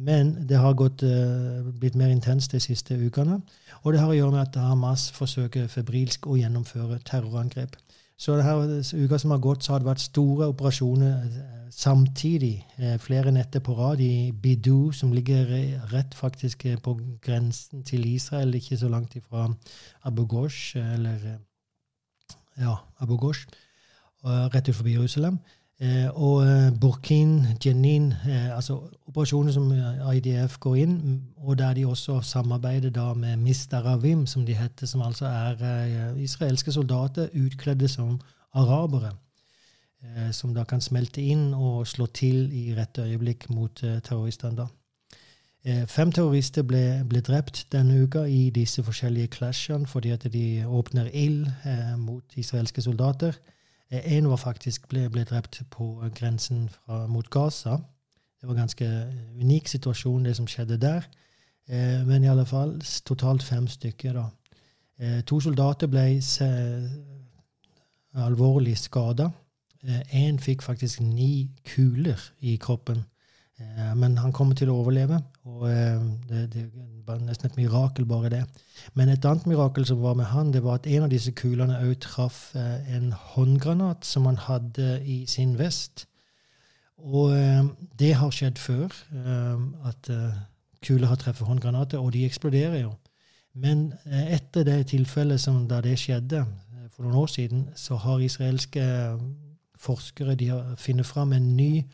[0.00, 3.40] Men det har gått, uh, blitt mer intenst de siste ukene.
[3.82, 7.76] Og det har å gjøre med at Hamas forsøker febrilsk å gjennomføre terrorangrep.
[8.20, 12.54] Så denne uka som har gått, så har det vært store operasjoner uh, samtidig.
[12.80, 15.52] Uh, flere netter på rad i Bidou, som ligger
[15.92, 19.50] rett faktisk på grensen til Israel, ikke så langt ifra
[20.08, 21.36] Abu Ghosh, eller
[22.56, 23.46] ja, Abu Ghosh,
[24.24, 25.38] rett utenfor Jerusalem.
[25.80, 29.70] Eh, og eh, Burkin, Jenin, eh, altså operasjoner som
[30.12, 35.02] IDF går inn, og der de også samarbeider da med Mistaravim, som de heter, som
[35.02, 38.20] altså er israelske soldater utkledde som
[38.52, 39.14] arabere.
[40.32, 44.56] Som da kan smelte inn og slå til i rett øyeblikk mot terroristene.
[44.56, 44.66] da.
[45.86, 51.10] Fem terrorister ble, ble, drept denne uka i disse forskjellige clashene fordi at de åpner
[51.12, 53.36] ild eh, mot israelske soldater.
[53.90, 57.78] En var faktisk ble, ble drept på grensen fra, mot Gaza.
[58.40, 58.86] Det var en ganske
[59.40, 61.08] unik situasjon, det som skjedde der.
[61.68, 64.12] Eh, men i alle fall totalt fem stykker.
[64.12, 64.26] da.
[64.98, 66.20] Eh, to soldater ble
[68.14, 69.30] alvorlig skada.
[70.12, 73.04] Én eh, fikk faktisk ni kuler i kroppen.
[73.60, 76.64] Eh, men han kommer til å overleve, og eh, det, det,
[77.06, 78.42] var nesten et mirakel, bare det.
[78.96, 81.80] Men et annet mirakel som var med han, det var at en av disse kulene
[81.84, 86.06] òg traff eh, en håndgranat som han hadde i sin vest.
[87.00, 87.32] Og
[87.96, 88.92] det har skjedd før,
[89.88, 90.10] at
[90.84, 92.90] kuler har treffet håndgranater, og de eksploderer jo.
[93.56, 96.42] Men etter det tilfellet som da det skjedde
[96.92, 98.84] for noen år siden, så har israelske
[99.80, 101.88] forskere de har funnet fram en ny eh,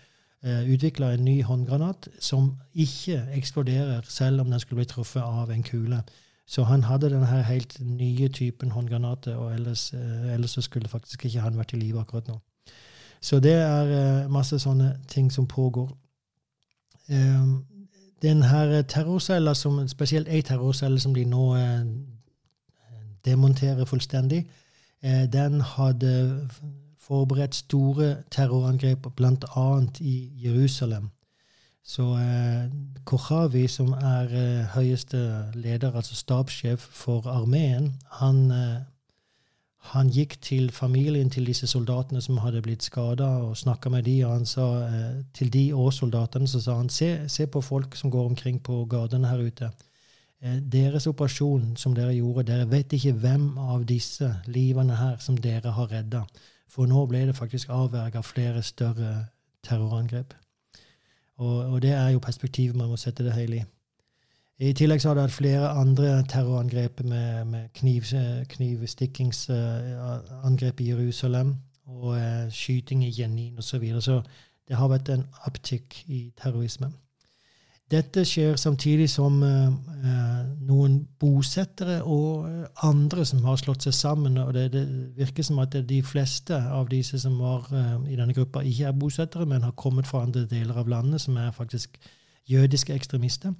[0.44, 5.62] utvikla en ny håndgranat som ikke eksploderer selv om den skulle bli truffet av en
[5.62, 6.02] kule.
[6.46, 11.40] Så han hadde denne helt nye typen håndgranater, og ellers, eh, ellers skulle faktisk ikke
[11.40, 12.38] han vært i live akkurat nå.
[13.20, 15.90] Så det er eh, masse sånne ting som pågår.
[17.08, 17.46] Eh,
[18.22, 21.82] den her terrorcella, som, spesielt ei terrorcelle som de nå eh,
[23.24, 24.46] demonterer fullstendig,
[25.02, 26.48] eh, den hadde
[27.06, 29.68] forberedt store terrorangrep, bl.a.
[30.00, 31.10] i Jerusalem.
[31.86, 32.66] Så eh,
[33.04, 35.18] Kochavi, som er eh, høyeste
[35.54, 38.80] leder, altså stabssjef for armeen, han, eh,
[39.92, 44.16] han gikk til familien til disse soldatene som hadde blitt skada, og snakka med de,
[44.26, 47.94] og han sa eh, til de og soldatene så sa han, se, se på folk
[47.94, 49.70] som går omkring på gatene her ute.
[50.42, 55.38] Eh, deres operasjon som dere gjorde, dere vet ikke hvem av disse livene her som
[55.38, 56.26] dere har redda.
[56.68, 59.26] For nå ble det faktisk avverga flere større
[59.64, 60.34] terrorangrep.
[61.36, 63.64] Og, og, det er jo perspektivet man må sette det hele i.
[64.58, 68.02] I tillegg så har det vært flere andre terrorangrep med, med kniv,
[68.48, 73.68] knivstikkingsangrep i Jerusalem og uh, skyting i Jenin osv.
[73.68, 74.02] Så, videre.
[74.02, 74.22] så
[74.68, 76.92] det har vært en uptick i terrorisme.
[77.90, 79.70] Dette skjer samtidig som uh,
[80.66, 82.48] noen bosettere og
[82.82, 84.38] andre som har slått seg sammen.
[84.42, 84.84] og det, det
[85.16, 87.70] virker som at de fleste av disse som var
[88.08, 91.36] i denne gruppa, ikke er bosettere, men har kommet fra andre deler av landet, som
[91.36, 91.98] er faktisk
[92.46, 93.54] jødiske ekstremister,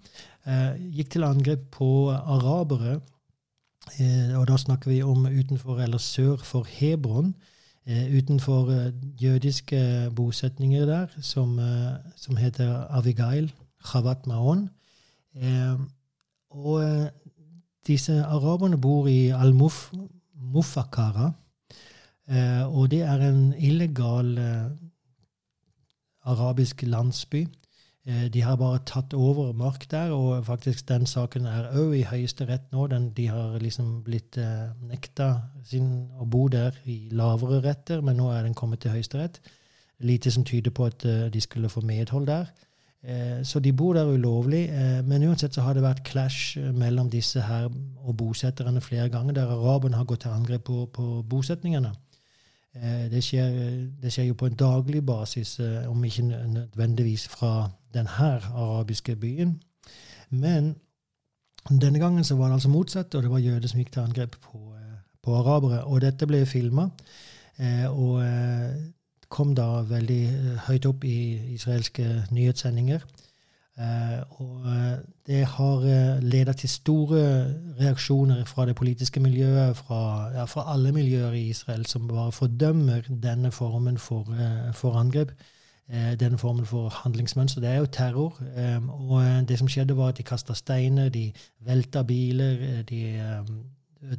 [0.46, 3.00] eh, gikk til angrep på arabere.
[4.00, 7.34] Eh, og da snakker vi om utenfor eller sør for Hebron.
[7.86, 11.60] Eh, utenfor jødiske bosetninger der, som,
[12.16, 13.52] som heter Avigail,
[13.87, 14.70] Chavat Maon.
[16.51, 17.11] og
[17.87, 21.33] disse araberne bor i Al-Mufakara.
[22.66, 24.38] og det er en illegal
[26.25, 27.46] arabisk landsby
[28.07, 32.68] de har bare tatt over mark der, og faktisk den saken er òg i Høyesterett
[32.70, 32.85] nå.
[32.87, 35.27] Den, de har liksom blitt eh, nekta
[35.66, 39.40] sin å bo der i lavere retter, men nå er den kommet til Høyesterett.
[40.07, 42.46] Lite som tyder på at eh, de skulle få medhold der.
[43.04, 44.68] Eh, så de bor der ulovlig.
[44.68, 47.68] Eh, men uansett så har det vært clash eh, mellom disse her
[48.02, 51.94] og bosetterne flere ganger, der araberne har gått til angrep på, på bosetningene.
[53.11, 53.54] Det skjer,
[54.02, 55.54] det skjer, jo på en daglig basis,
[55.88, 58.11] om ikke nødvendigvis fra denne
[58.52, 59.54] arabiske byen.
[60.28, 60.74] Men
[61.70, 64.37] denne gangen så var det altså motsatt, og det var jøder som gikk til angrep
[64.44, 64.61] på,
[65.24, 65.85] på arabere.
[65.85, 66.90] Og dette ble filma,
[67.88, 68.20] og
[69.28, 70.22] kom da veldig
[70.68, 73.00] høyt opp i israelske nyhetssendinger.
[74.38, 74.64] og
[75.26, 75.82] det har
[76.20, 77.22] leda til store
[77.80, 83.02] reaksjoner fra det politiske miljøet, fra, ja, fra, alle miljøer i Israel, som bare fordømmer
[83.22, 84.24] denne formen for,
[84.72, 85.32] for angrep.
[85.88, 87.60] Eh, denne formen for handlingsmønster.
[87.60, 88.42] Det er jo terror.
[88.56, 93.22] Eh, og eh, det som skjedde, var at de kasta steiner, de velta biler, de,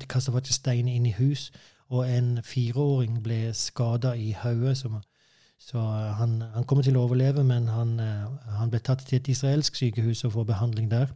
[0.01, 1.51] de kasta faktisk steiner inn i hus.
[1.89, 4.77] Og en fireåring ble skada i hodet.
[4.77, 5.79] Så
[6.19, 10.25] han, han, kommer til å overleve, men han, han, ble tatt til et israelsk sykehus
[10.27, 11.13] og får behandling der.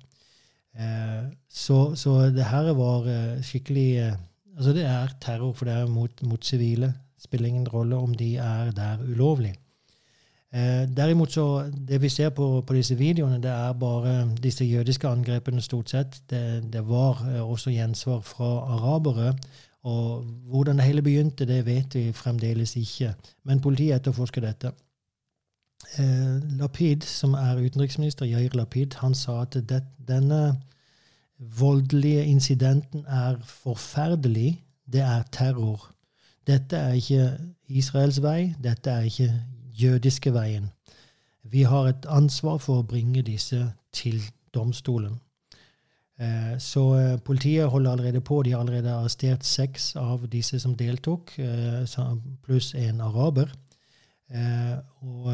[1.52, 3.08] Så, så det her var
[3.44, 4.16] skikkelig
[4.58, 6.94] Altså, det er terror, for det er mot, mot sivile.
[7.20, 9.56] Spiller ingen rolle om de er der ulovlig.
[10.54, 15.08] Eh, derimot så, Det vi ser på, på, disse videoene, det er bare disse jødiske
[15.08, 16.22] angrepene stort sett.
[16.30, 19.34] Det, det var eh, også gjensvar fra arabere.
[19.84, 23.14] Og hvordan det hele begynte, det vet vi fremdeles ikke.
[23.44, 24.72] Men politiet etterforsker dette.
[25.98, 30.62] Eh, Lapid, som er utenriksminister, Jair Lapid, han sa at det, denne
[31.38, 34.64] voldelige incidenten er forferdelig.
[34.94, 35.92] Det er terror.
[36.48, 38.54] Dette er ikke Israels vei.
[38.64, 39.34] Dette er ikke
[39.82, 40.70] jødiske veien.
[41.44, 44.22] Vi har et ansvar for å bringe disse til
[44.54, 45.20] domstolen.
[46.22, 48.44] Eh, så eh, politiet holder allerede på.
[48.44, 51.98] De har allerede arrestert seks av disse som deltok, eh,
[52.46, 53.50] pluss en araber.
[55.02, 55.26] Og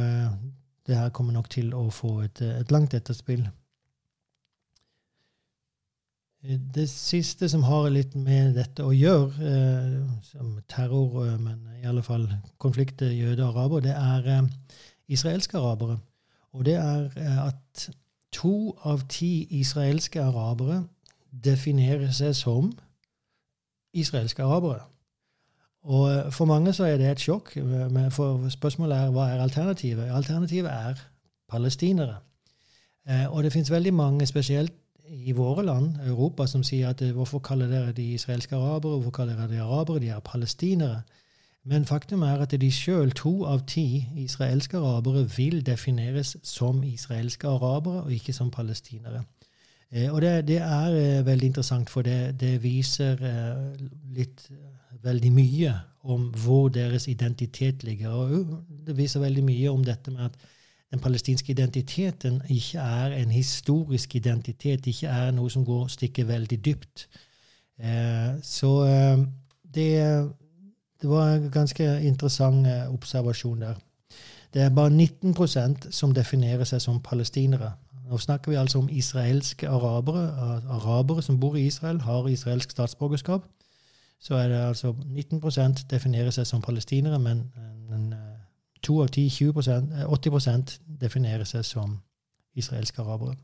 [0.87, 3.43] det her kommer nok til å få et, et langt etterspill.
[6.41, 9.51] Det siste som har litt med dette å gjøre,
[10.25, 12.25] som terror, men i alle fall
[12.57, 14.49] konflikter jøder og araber, det er
[15.13, 15.99] israelske arabere.
[16.57, 17.89] Og det er at
[18.33, 20.83] to av ti israelske arabere
[21.31, 22.71] definerer seg som
[23.93, 24.85] israelske arabere.
[25.87, 27.53] Og eh, for mange så er det et sjokk.
[28.11, 30.11] For spørsmålet er hva er alternativet?
[30.11, 30.99] Alternativet er
[31.49, 32.19] palestinere.
[33.07, 34.73] Eh, og det fins veldig mange, spesielt
[35.07, 39.35] i våre land, Europa, som sier at hvorfor kaller dere de israelske arabere, hvorfor kaller
[39.35, 41.01] dere de arabere, de er palestinere.
[41.67, 47.47] Men faktum er at de sjøl, to av ti israelske arabere, vil defineres som israelske
[47.47, 49.25] arabere og ikke som palestinere.
[49.91, 54.47] Eh, og det, det er eh, veldig interessant, for det, det viser eh, litt
[55.03, 55.73] veldig mye
[56.07, 58.09] om hvor deres identitet ligger.
[58.09, 60.39] Og det viser veldig mye om dette med at
[60.91, 66.59] den palestinske identiteten ikke er en historisk identitet, ikke er noe som går stikker veldig
[66.65, 67.07] dypt.
[67.79, 69.25] Eh, så eh,
[69.75, 69.91] det,
[71.01, 73.75] det, var en ganske interessant eh, observasjon der.
[74.53, 77.71] Det er bare 19% som definerer seg som palestinere.
[78.09, 80.29] Nå snakker vi altså om israelske arabere.
[80.69, 83.43] Arabere som bor i Israel, har israelsk statsborgerskap.
[84.19, 85.41] så er det altså 19
[85.89, 87.51] definerer seg som palestinere, men
[88.81, 89.27] to av ti,
[90.07, 91.97] 80 definerer seg som
[92.55, 93.35] israelske arabere.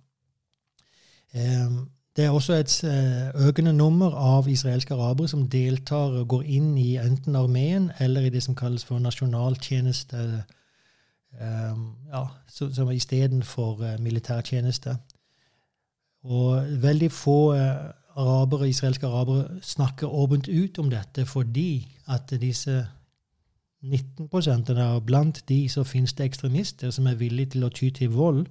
[2.16, 2.74] Det er også et
[3.48, 8.30] økende nummer av israelske arabere som deltar og går inn i enten armeen eller i
[8.30, 10.44] det som kalles for nasjonaltjeneste,
[12.14, 14.94] ja, som istedenfor militærtjeneste.
[16.24, 17.54] Og veldig få
[18.16, 22.86] arabere, israelske arabere snakker åpent ut om dette fordi at disse
[23.84, 28.14] 19% av blant de så finnes det ekstremister som er villige til å ty til
[28.14, 28.46] vold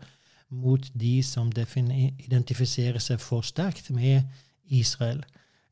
[0.53, 4.23] mot de som identifiserer seg for sterkt med
[4.69, 5.23] Israel.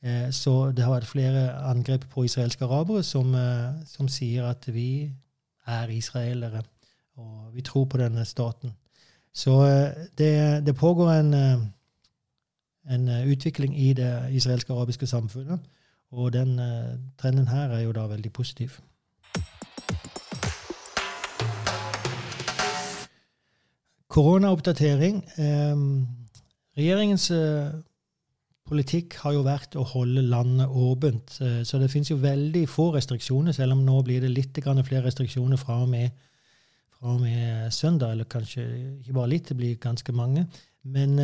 [0.03, 4.65] Eh, så det har vært flere angrep på israelske arabere som, eh, som sier at
[4.73, 5.11] vi
[5.67, 6.63] er israelere,
[7.17, 8.73] og vi tror på denne staten.
[9.33, 11.35] Så eh, det, det pågår en
[12.91, 15.61] en eh, utvikling i det israelske arabiske samfunnet.
[16.11, 18.81] Og den uh, trenden her er jo da veldig positiv.
[24.11, 25.21] Koronaoppdatering.
[25.39, 25.85] Eh,
[26.79, 27.71] regjeringens eh,
[28.71, 31.37] politikk har jo vært å holde landet åpent.
[31.41, 35.07] Eh, så det finnes jo veldig få restriksjoner, selv om nå blir det litt flere
[35.07, 36.11] restriksjoner fra og med,
[36.99, 38.13] fra og med søndag.
[38.13, 38.67] Eller kanskje
[39.01, 40.47] ikke bare litt, det blir ganske mange.
[40.83, 41.19] Men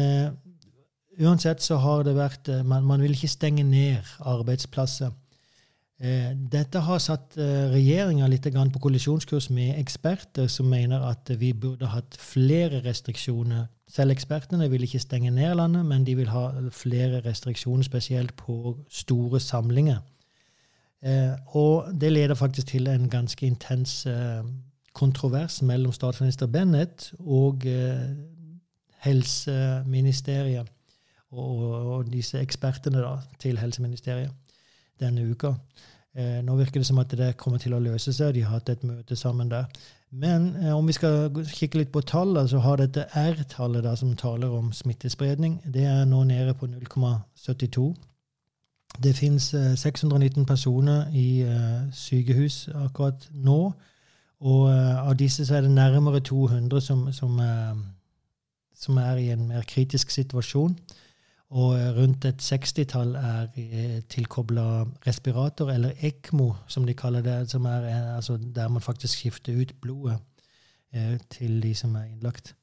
[1.18, 5.14] uansett så har det vært eh, man, man vil ikke stenge ned arbeidsplasser.
[5.96, 11.54] Eh, dette har satt eh, regjeringa litt på kollisjonskurs med eksperter som mener at vi
[11.56, 13.66] burde hatt flere restriksjoner.
[13.88, 18.76] Selv ekspertene vil ikke stenge ned landet, men de vil ha flere restriksjoner, spesielt på
[18.90, 20.02] store samlinger.
[21.54, 24.06] Og det leder faktisk til en ganske intens
[24.96, 27.62] kontrovers mellom statsminister Bennett og
[29.04, 30.72] helseministeriet
[31.30, 34.34] og disse ekspertene da, til helseministeriet
[35.00, 35.54] denne uka.
[36.16, 38.34] Eh, nå virker det som at det kommer til å løse seg.
[38.34, 39.68] De har hatt et møte sammen der.
[40.10, 44.52] Men eh, om vi skal kikke litt på tallene, så har dette R-tallet som taler
[44.52, 47.90] om smittespredning, det er nå nede på 0,72.
[49.02, 53.72] Det fins eh, 619 personer i eh, sykehus akkurat nå.
[54.40, 57.40] Og eh, av disse så er det nærmere 200 som, som,
[58.74, 60.78] som er i en mer kritisk situasjon.
[61.50, 67.64] Og rundt et sekstitall er eh, tilkobla respirator, eller ECMO, som de kaller det, som
[67.64, 70.18] er eh, altså der man faktisk skifter ut blodet
[70.94, 72.56] eh, til de som er innlagt.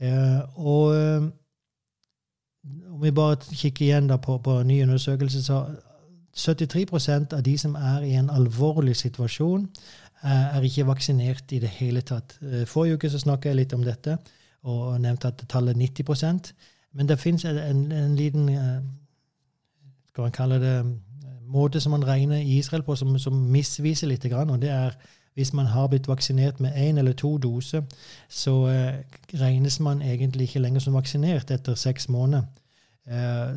[0.00, 1.26] Eh, og eh,
[2.90, 5.64] om vi bare kikker igjen på, på ny undersøkelse, så
[6.36, 9.68] 73% av de som er i en alvorlig situasjon,
[10.24, 12.38] er ikke vaksinert i det hele tatt.
[12.66, 14.16] Forrige uke så snakka jeg litt om dette
[14.64, 16.54] og nevnte at tallet er 90
[16.94, 18.82] men det fins en, en, liten eh,
[20.08, 20.92] Skal man kalle det eh,
[21.46, 24.24] måte som man regner i Israel på, som, som misviser litt.
[24.32, 24.96] Og det er
[25.34, 27.82] hvis man har blitt vaksinert med én eller to doser,
[28.28, 28.94] så eh,
[29.40, 32.42] regnes man egentlig ikke lenger som vaksinert etter seks måneder.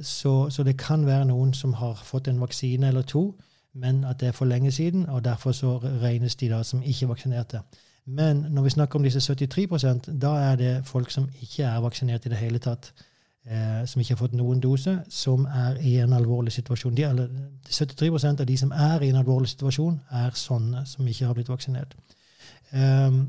[0.03, 3.37] Så, så, det kan være noen som har fått en vaksine eller to,
[3.73, 7.07] men at det er for lenge siden, og derfor så regnes de da som ikke
[7.07, 7.61] vaksinerte.
[8.05, 12.25] Men når vi snakker om disse 73% da er det folk som ikke er vaksinert
[12.25, 12.93] i det hele tatt
[13.49, 16.95] eh, som ikke har fått noen dose, som er i en alvorlig situasjon.
[16.95, 17.31] De, eller,
[17.69, 21.51] 73 av de som er i en alvorlig situasjon, er sånne som ikke har blitt
[21.51, 21.95] vaksinert.
[22.71, 23.27] Um,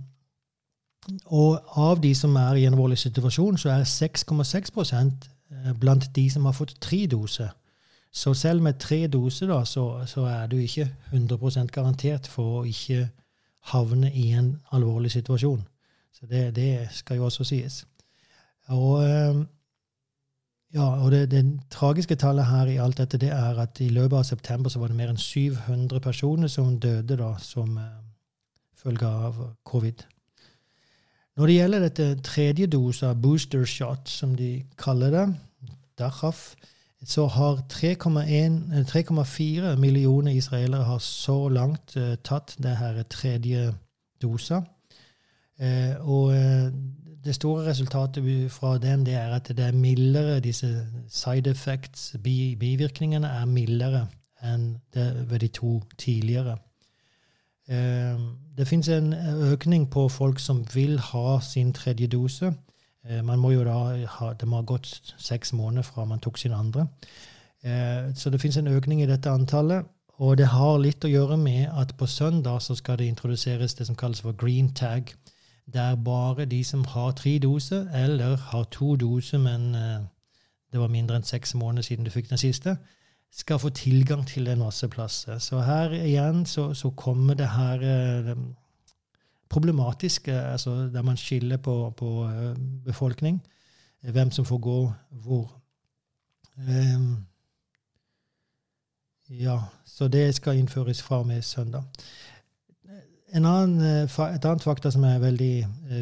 [1.27, 6.31] og av de som er i en alvorlig situasjon, så er 6,6 eh, blant de
[6.31, 7.55] som har fått tre doser.
[8.13, 13.09] Så selv med tre doser så, så, er du ikke 100% garantert for å ikke
[13.73, 15.63] havne i en alvorlig situasjon.
[16.13, 17.85] Så det, det skal jo også sies.
[18.69, 19.47] Og um,
[20.75, 24.19] ja, og det, det, tragiske tallet her i alt dette det er at i løpet
[24.19, 28.01] av september så var det mer enn 700 personer som døde da som eh,
[28.77, 30.03] følge av covid.
[31.39, 35.35] Når det gjelder dette tredje dosa, booster shot, som de kaller det,
[35.99, 36.57] Dachaf,
[37.07, 43.75] så har 3,4 millioner israelere har så langt uh, tatt det her tredje
[44.23, 44.63] dosa.
[45.59, 46.71] Eh, og eh,
[47.25, 53.27] det store resultatet fra den det er at det er mildere, disse side effects, bivirkningene,
[53.27, 54.07] er mildere
[54.43, 56.57] enn det ved de to tidligere.
[57.69, 59.13] Ehm, det fins en
[59.53, 62.53] økning på folk som vil ha sin tredje dose.
[63.09, 66.39] Ehm, man må jo da ha, Det må ha gått seks måneder fra man tok
[66.39, 66.87] sin andre.
[67.65, 69.85] Ehm, så det fins en økning i dette antallet.
[70.19, 73.87] Og det har litt å gjøre med at på søndag så skal det introduseres det
[73.87, 75.15] som kalles for green tag
[75.73, 80.07] der bare de som har tre doser, eller har to doser, men uh,
[80.73, 82.77] det var mindre enn seks måneder siden du fikk den siste,
[83.33, 85.39] skal få tilgang til en masse plasser.
[85.39, 88.35] Så her igjen så, så kommer det her eh,
[89.49, 92.55] problematiske, altså der man skiller på, på eh,
[92.85, 93.43] befolkning,
[94.01, 95.55] hvem som får gå hvor.
[96.59, 97.27] Um,
[99.29, 101.83] ja, så det skal innføres fra og med søndag.
[103.35, 105.55] Annen, et annet fakta som er veldig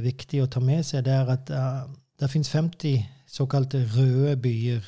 [0.04, 1.86] viktig å ta med seg, det er at uh,
[2.20, 3.00] det finnes 50
[3.36, 4.86] såkalte røde byer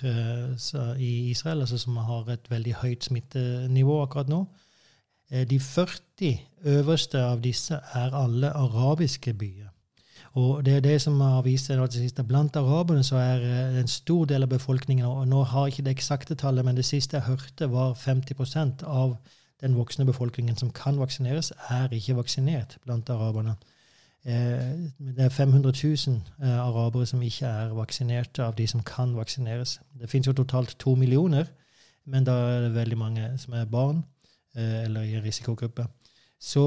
[1.03, 4.39] i Israel, altså som har et veldig høyt smittenivå akkurat nå.
[5.51, 9.69] De 40 øverste av disse er alle arabiske byer.
[10.39, 12.25] Og det er det som har vist seg at siste.
[12.27, 13.45] Blant araberne så er
[13.81, 16.85] en stor del av befolkningen og Nå har jeg ikke det eksakte tallet, men det
[16.85, 19.17] siste jeg hørte, var 50% av
[19.61, 23.55] den voksne befolkningen som kan vaksineres, er ikke vaksinert blant araberne.
[24.25, 25.73] Eh, det er 500
[26.07, 29.81] 000 eh, arabere som ikke er vaksinerte av de som kan vaksineres.
[30.01, 31.45] Det finnes jo totalt to millioner,
[32.05, 34.05] men da er det veldig mange som er barn
[34.57, 35.87] eh, eller i risikogruppe.
[36.41, 36.61] Så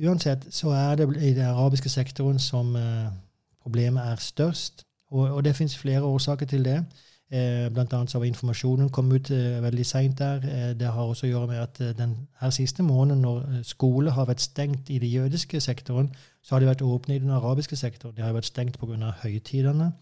[0.00, 2.76] uansett så er det i den arabiske sektoren som
[3.62, 4.84] problemet er størst.
[5.10, 6.84] Og, og det finnes flere årsaker til det.
[7.30, 10.36] Eh, blant annet så har informasjonen kommet ut eh, veldig seint der.
[10.36, 14.24] Eh, det har også å gjøre med at den her siste måneden, når skole har
[14.30, 16.08] vært stengt i den jødiske sektoren,
[16.42, 18.16] så har de vært åpne i den arabiske sektoren.
[18.16, 19.12] De har vært stengt pga.
[19.22, 19.92] høytidene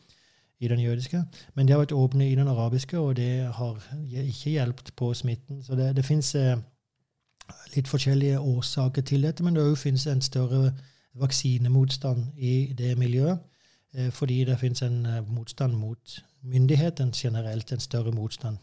[0.60, 1.24] i den jødiske,
[1.54, 5.62] men de har vært åpne i den arabiske, og det har ikke hjulpet på smitten.
[5.62, 6.36] Så det, det fins
[7.74, 10.72] litt forskjellige årsaker til dette, men det òg finnes en større
[11.14, 13.38] vaksinemotstand i det miljøet.
[14.12, 18.58] Fordi det finnes en motstand mot myndighetene generelt en større motstand.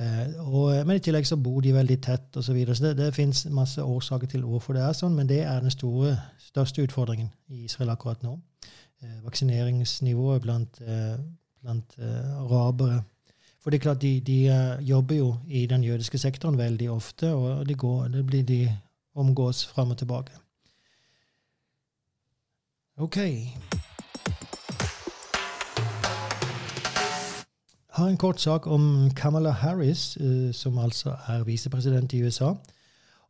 [0.00, 2.50] Eh, og, men i tillegg så bor de veldig tett osv.
[2.50, 2.76] Så, videre.
[2.76, 5.72] så det, det fins masse årsaker til hvorfor det er sånn, men det er den
[5.72, 6.16] store,
[6.50, 8.36] største utfordringen i Israel akkurat nå.
[9.02, 11.16] Eh, vaksineringsnivået blant, eh,
[11.62, 13.02] blant eh, arabere.
[13.60, 14.38] For det er klart, de, de
[14.86, 18.60] jobber jo i den jødiske sektoren veldig ofte, og de, går, det blir de
[19.14, 20.38] omgås fram og tilbake.
[22.96, 23.18] Ok.
[27.96, 32.52] Har en kort sak om Kamala Harris, uh, som altså er visepresident i USA.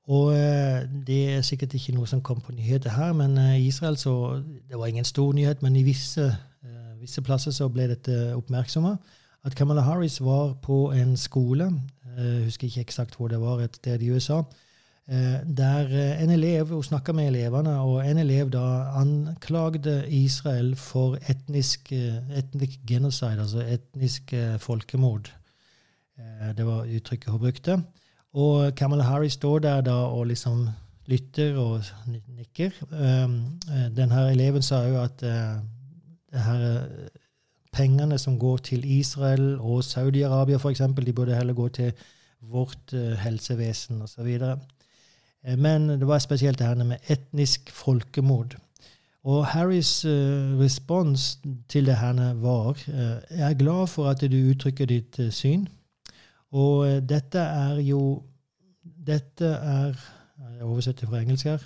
[0.06, 3.66] Og uh, Det er sikkert ikke noe som kom på nyheter her, men uh, i
[3.66, 6.34] Israel så Det var ingen stor nyhet, men i visse,
[7.00, 8.96] visse plasser så ble dette oppmerksomme.
[9.44, 11.72] At Kamala Harris var på en skole,
[12.16, 14.65] jeg husker ikke eksakt hvor det var, et sted i USA, Eh,
[15.06, 21.18] der eh, en elev, Hun snakka med elevene, og en elev da anklagde Israel for
[21.30, 25.32] etnisk, etnisk genocide, altså etnisk folkemord.
[26.56, 27.82] Det var uttrykket hun brukte.
[28.34, 30.68] Og Kamala Harris står der da og liksom
[31.06, 31.84] lytter og
[32.28, 32.70] nikker.
[33.96, 36.86] Denne eleven sa jo at det her
[37.72, 41.92] pengene som går til Israel og Saudi-Arabia f.eks., de burde heller gå til
[42.40, 42.92] vårt
[43.22, 44.26] helsevesen osv.
[44.26, 44.56] Eh,
[45.58, 48.56] men det var spesielt det her med etnisk folkemord.
[49.26, 52.94] Og Harrys uh, respons til det her var uh,
[53.30, 55.66] Jeg er glad for at du uttrykker ditt syn.
[56.52, 58.22] Og dette er jo
[59.06, 59.94] Dette er
[60.54, 61.58] Jeg oversetter fra engelsk her.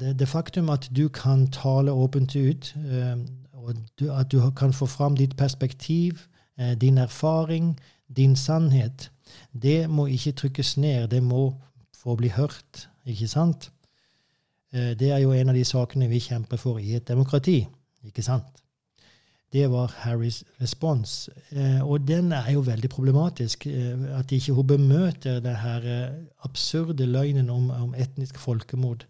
[0.00, 2.76] Det, det, faktum at du kan tale åpent ut,
[3.54, 6.18] og at du kan få fram ditt perspektiv,
[6.80, 7.80] din erfaring,
[8.16, 9.10] din sannhet,
[9.52, 11.08] det må ikke trykkes ned.
[11.08, 11.54] Det må
[11.96, 12.88] få bli hørt.
[13.06, 13.70] Ikke sant?
[14.72, 17.60] Eh, det er jo en av de sakene vi kjemper for i et demokrati.
[18.06, 18.62] Ikke sant?
[19.52, 21.28] Det var Harrys respons.
[21.50, 23.66] Eh, og den er jo veldig problematisk.
[23.66, 29.06] Eh, at ikke hun bemøter denne absurde løgnen om, om etnisk folkemord.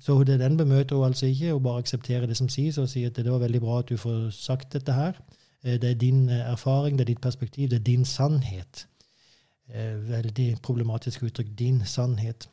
[0.00, 3.18] Så den bemøter hun altså ikke, og bare aksepterer det som sies, og sier at
[3.20, 5.18] det var veldig bra at du får sagt dette her.
[5.62, 8.86] Det er din erfaring, det er ditt perspektiv, det er din sannhet.
[10.08, 11.48] Veldig problematisk uttrykk.
[11.58, 12.48] Din sannhet.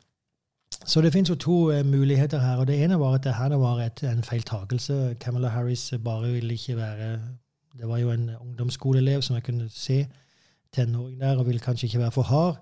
[0.84, 2.56] Så det finnes jo to uh, muligheter her.
[2.56, 5.16] og Det ene var at det her var et, en feiltagelse.
[5.20, 7.20] Camilla Harris bare ville ikke være
[7.78, 10.06] Det var jo en ungdomsskoleelev som jeg kunne se.
[10.74, 12.56] Tenåring der, og ville kanskje ikke være for hard.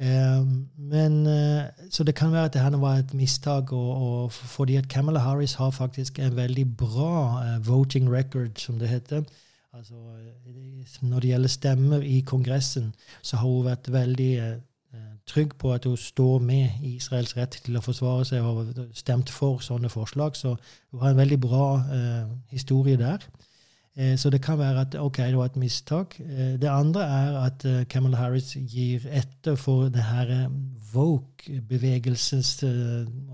[0.00, 0.46] Eh,
[0.78, 4.76] men, eh, så det kan være at det her var et mistak, og, og fordi
[4.76, 9.22] at Camilla Harris har faktisk en veldig bra voting record, som det heter.
[9.74, 9.94] Altså,
[11.02, 14.52] når det gjelder stemmer i Kongressen, så har hun vært veldig eh,
[15.26, 19.32] trygg på at hun står med Israels rett til å forsvare seg og har stemt
[19.34, 20.38] for sånne forslag.
[20.38, 21.66] Så hun har en veldig bra
[21.96, 23.26] eh, historie der.
[23.96, 26.20] Eh, så det kan være at ok, det var et mistak.
[26.20, 30.48] Eh, det andre er at eh, Harris gir etter for det her eh,
[30.94, 32.62] Vogue-bevegelsens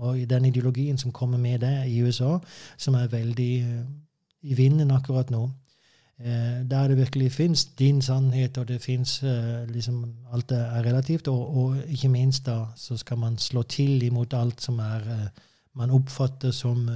[0.01, 2.39] og den ideologien som kommer med det i USA,
[2.77, 3.53] som er veldig
[4.41, 5.51] i vinden akkurat nå.
[6.23, 11.27] Eh, der det virkelig fins din sannhet, og det fins eh, liksom Alt er relativt.
[11.27, 15.27] Og, og, ikke minst da så skal man slå til imot alt som er eh,
[15.73, 16.89] man oppfatter som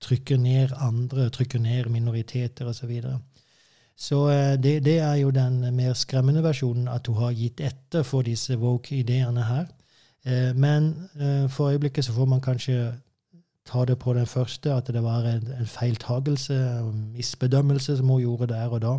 [0.00, 2.80] trykker ned andre, trykker ned minoriteter osv.
[2.80, 3.20] Så, videre.
[3.96, 4.28] så
[4.62, 8.56] det, det, er jo den mer skremmende versjonen, at hun har gitt etter for disse
[8.58, 9.66] woke-ideene her.
[10.54, 11.08] Men
[11.48, 12.92] for øyeblikket så får man kanskje
[13.70, 18.20] ta det på den første, at det var en, en feiltagelse og misbedømmelse som hun
[18.20, 18.96] gjorde der og da.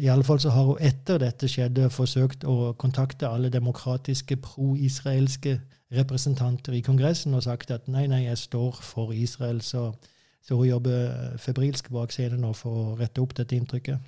[0.00, 5.58] I alle fall så har hun etter dette skjedde forsøkt å kontakte alle demokratiske pro-israelske
[5.92, 9.60] representanter i Kongressen og sagt at nei, nei, jeg står for Israel.
[9.60, 9.90] Så,
[10.40, 13.98] så hun jobber febrilsk bak scenen nå for å rette opp dette inntrykket.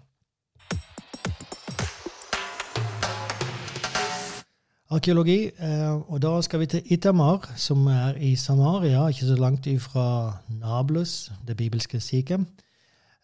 [4.90, 9.66] Arkeologi, eh, og da skal vi til Itamar, som er i Samaria, ikke så langt
[9.66, 10.06] ifra
[10.48, 12.46] Nablus, det bibelske Sikhem.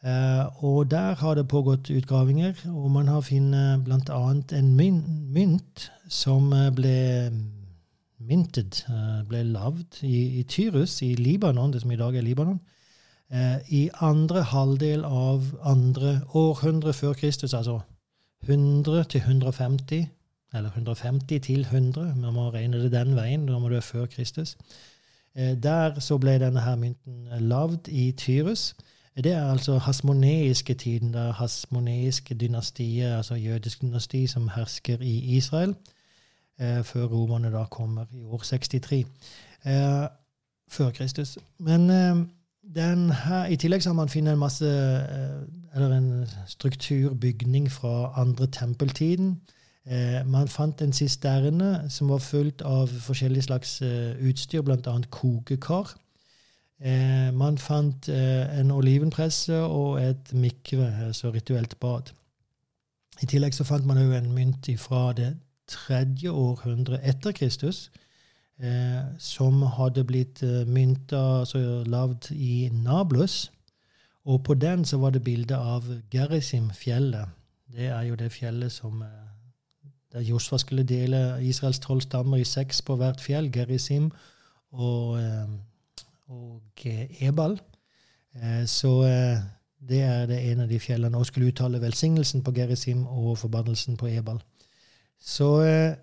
[0.05, 4.23] Eh, og der har det pågått utgravinger, og man har funnet bl.a.
[4.59, 6.97] en mynt som ble
[8.27, 12.61] minted, eh, ble lagd i, i, Tyrus i Libanon, det som i dag er Libanon,
[13.31, 17.81] eh, i andre halvdel av andre århundre før Kristus, altså
[18.47, 20.07] 100 til 150,
[20.57, 24.07] eller 150 til 100, man må regne det den veien, da må det være før
[24.07, 24.57] Kristus.
[25.35, 28.75] Eh, der så ble denne her mynten lagd i Tyrus.
[29.17, 35.19] Det er altså hasmoneiske tiden, det er hasmoneiske dynastiet, altså jødisk dynasti, som hersker i
[35.37, 35.75] Israel
[36.61, 39.07] eh, før romerne da kommer i år 63
[39.67, 40.09] eh,
[40.69, 41.39] før Kristus.
[41.59, 47.71] Men eh, her, i tillegg så har man funnet en masse eh, eller en strukturbygning
[47.73, 49.41] fra andre tempeltiden.
[49.87, 54.99] Eh, man fant en sisterne som var fullt av forskjellig slags eh, utstyr, bl.a.
[55.11, 55.95] kokekar.
[57.32, 62.11] man fant en olivenpresse og et mikve, altså rituelt bad.
[63.22, 65.30] I tillegg så fant man òg en mynt fra det
[65.66, 67.91] tredje århundre etter Kristus,
[68.61, 73.51] eh, som hadde blitt eh, mynta, altså lagd i Nablus.
[74.26, 77.34] Og på den så var det bilde av Gerizim-fjellet.
[77.72, 79.26] Det er jo det fjellet som eh,
[80.17, 84.09] der Josfa skulle dele Israels tolv stammer i seks på hvert fjell, Gerizim
[84.73, 85.53] og, eh,
[86.33, 86.87] og
[87.21, 87.61] Ebal.
[88.67, 88.91] Så
[89.89, 91.19] det er det ene av de fjellene.
[91.19, 94.41] Og skulle uttale velsignelsen på Gerizim og forbannelsen på Ebal.
[95.21, 95.95] Så eh,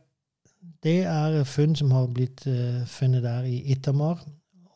[0.83, 4.23] det er funn som har blitt eh, funnet der i Itamar.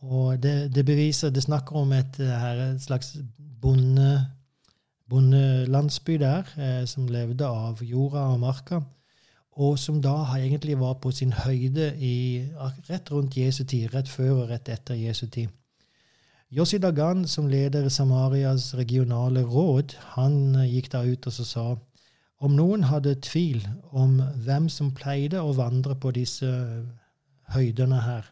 [0.07, 3.17] Og det, det beviser Det snakker om et, eh, et slags
[3.61, 4.25] bonde,
[5.09, 6.43] bondelandsby der,
[6.85, 8.81] som levde av jorda og marka.
[9.57, 12.45] Og som da egentlig var på sin høyde i,
[12.89, 15.49] rett rundt Jesu tid, rett før og rett etter Jesu tid.
[16.53, 21.65] Yossi Dagan, som leder Samarias regionale råd, han gikk da ut og så sa
[22.37, 23.63] om noen hadde tvil
[23.97, 26.47] om hvem som pleide å vandre på disse
[27.55, 28.27] høydene her,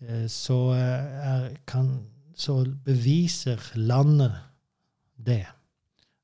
[0.00, 1.90] eh, så, eh, er, kan,
[2.34, 4.32] så beviser landet
[5.16, 5.44] det.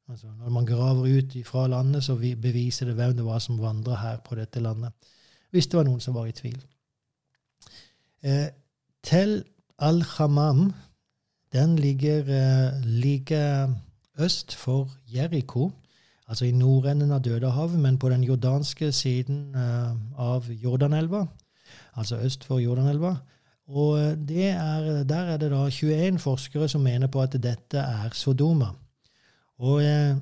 [0.09, 3.97] Altså, når man graver ut fra landet, så beviser det hvem det var som vandra
[4.01, 4.93] her på dette landet.
[5.51, 6.59] Hvis det var noen som var i tvil.
[8.23, 8.49] Eh,
[9.05, 9.45] Tel
[9.79, 10.73] al-Hamam
[11.53, 13.69] den ligger eh, like
[14.19, 15.71] øst for Jeriko
[16.29, 21.25] altså i nordenden av Dødehavet, men på den jordanske siden eh, av Jordanelva,
[21.97, 23.15] altså øst for Jordanelva.
[23.69, 28.13] Og eh, er, der er det da 21 forskere som mener på at dette er
[28.13, 28.75] Sodoma.
[29.59, 30.19] Og uh,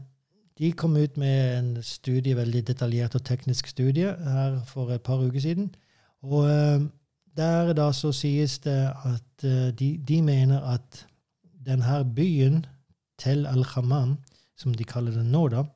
[0.59, 5.20] de kom ut med en studie, veldig detaljert og teknisk studie her for et par
[5.20, 5.74] uker siden.
[6.22, 6.87] Og uh,
[7.37, 9.45] der da så sies det at
[9.78, 11.07] de, de mener at
[11.66, 12.64] denne byen,
[13.18, 14.16] Tel al-Khamam,
[14.57, 15.66] som de kaller den nå, da,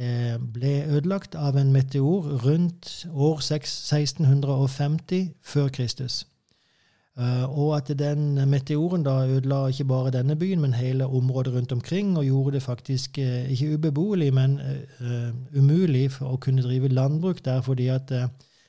[0.00, 6.26] Eh, ble ødelagt av en meteor rundt år 1650 før Kristus.
[7.20, 11.72] Eh, og at den meteoren da ødela ikke bare denne byen, men hele området rundt
[11.72, 14.60] omkring, og gjorde det faktisk eh, ikke ubeboelig, men
[15.56, 18.12] umulig for å kunne drive landbruk der, fordi at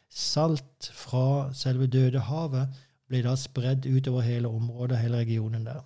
[0.10, 2.68] salt fra selve Dødehavet
[3.08, 5.82] ble da spredd utover hele området, hele regionen der.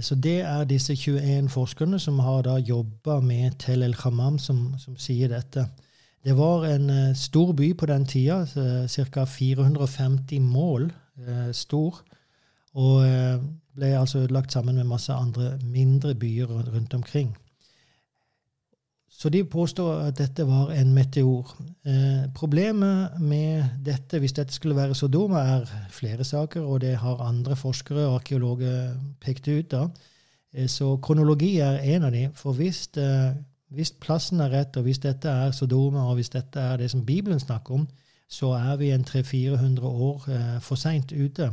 [0.00, 4.70] Så det er disse 21 forskerne som har da jobba med Tel el Khamam, som,
[4.80, 5.66] som, sier dette.
[6.24, 8.44] Det var en uh, stor by på den tida,
[8.88, 9.24] ca.
[9.24, 10.92] 450 mål
[11.28, 12.00] uh, stor.
[12.74, 13.42] Og uh,
[13.76, 17.36] ble altså ødelagt sammen med masse andre mindre byer rundt omkring.
[19.14, 21.54] Så de påstår at dette var en meteor.
[21.86, 27.22] Eh, problemet med dette, hvis dette skulle være Sodoma, er flere saker, og det har
[27.22, 29.70] andre forskere og arkeologer pekt ut.
[29.70, 29.86] da.
[30.54, 32.28] Eh, så kronologi er en av de.
[32.34, 33.32] For hvis, eh,
[33.74, 37.04] hvis plassen er rett, og hvis dette er Sodoma, og hvis dette er det som
[37.06, 37.88] Bibelen snakker om,
[38.28, 41.50] så er vi en 300-400 år eh, for seint ute.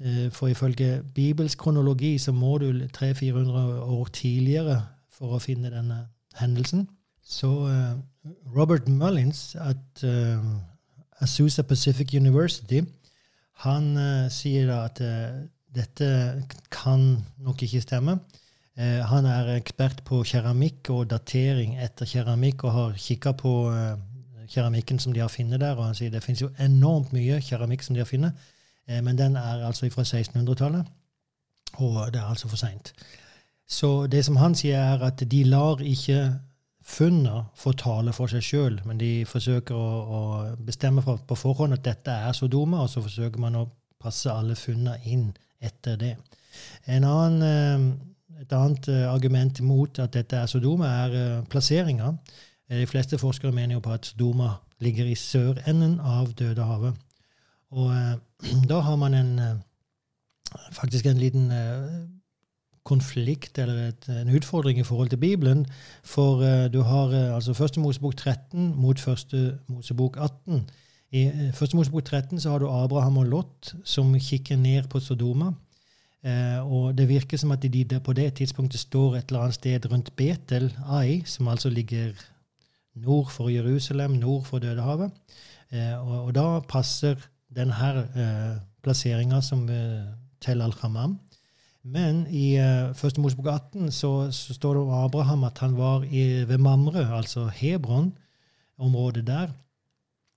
[0.00, 6.06] Eh, for ifølge Bibels kronologi så må du 300-400 år tidligere for å finne denne
[6.38, 6.88] hendelsen.
[7.22, 7.94] Så eh,
[8.56, 10.38] Robert Mullins at uh,
[11.20, 12.82] Azusa Pacific University
[13.64, 15.00] han uh, sier da at
[15.74, 16.08] dette
[16.70, 18.18] kan nok ikke stemme.
[18.76, 23.52] Han er ekspert på keramikk og datering etter keramikk og har kikka på
[24.48, 25.76] keramikken som de har funnet der.
[25.76, 28.46] Og han sier det finnes jo enormt mye keramikk som de har funnet,
[29.04, 30.88] men den er altså fra 1600-tallet.
[31.84, 32.94] Og det er altså for seint.
[33.68, 36.18] Så det som han sier, er at de lar ikke
[36.82, 40.22] funnene få tale for seg sjøl, men de forsøker å, å
[40.66, 43.68] bestemme på forhånd at dette er Sodoma, og så forsøker man å
[44.02, 45.28] passe alle funnene inn
[45.62, 46.16] etter det.
[46.90, 47.86] En Annen, eh,
[48.40, 52.12] et annet eh, argument mot at dette er Sodoma, er uh, plasseringa.
[52.72, 56.94] De fleste forskere mener jo på at Sodoma ligger i sørenden av Dødehavet.
[57.70, 57.92] Og
[58.70, 59.32] da har man en,
[60.72, 61.52] faktisk en liten
[62.84, 65.66] konflikt eller et, en utfordring i forhold til Bibelen.
[66.04, 70.70] For uh, du har uh, altså Første Mosebok 13 mot Første Mosebok 18.
[71.12, 75.00] I uh, Første Mosebok 13 så har du Abraham og Lot som kikker ned på
[75.00, 75.52] Sodoma.
[76.62, 80.12] Og det virker som at de på det tidspunktet står et eller annet sted rundt
[80.16, 82.12] Betel, Ai, som altså ligger
[82.94, 85.10] nord for Jerusalem, nord for Dødehavet.
[85.98, 87.18] Og, og, da passer
[87.50, 87.74] denne
[88.14, 88.54] eh,
[88.84, 89.66] plasseringa som
[90.42, 91.18] til al-Khamam.
[91.82, 96.04] Men i uh, Første Mosebok 18 så, så, står det om Abraham at han var
[96.04, 99.48] i, ved Mamre, altså Hebron-området der,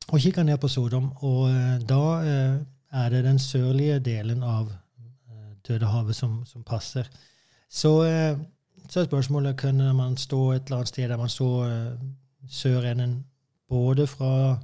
[0.08, 1.12] og kikker ned på Sodom.
[1.16, 1.50] Og
[1.90, 2.56] da uh,
[2.92, 4.72] er det den sørlige delen av
[5.68, 7.10] Dødehavet som, som passer.
[7.70, 7.92] Så,
[8.90, 11.50] så er spørsmålet kunne man stå et eller annet sted der man så
[12.48, 13.26] sørenden
[13.70, 14.58] både fra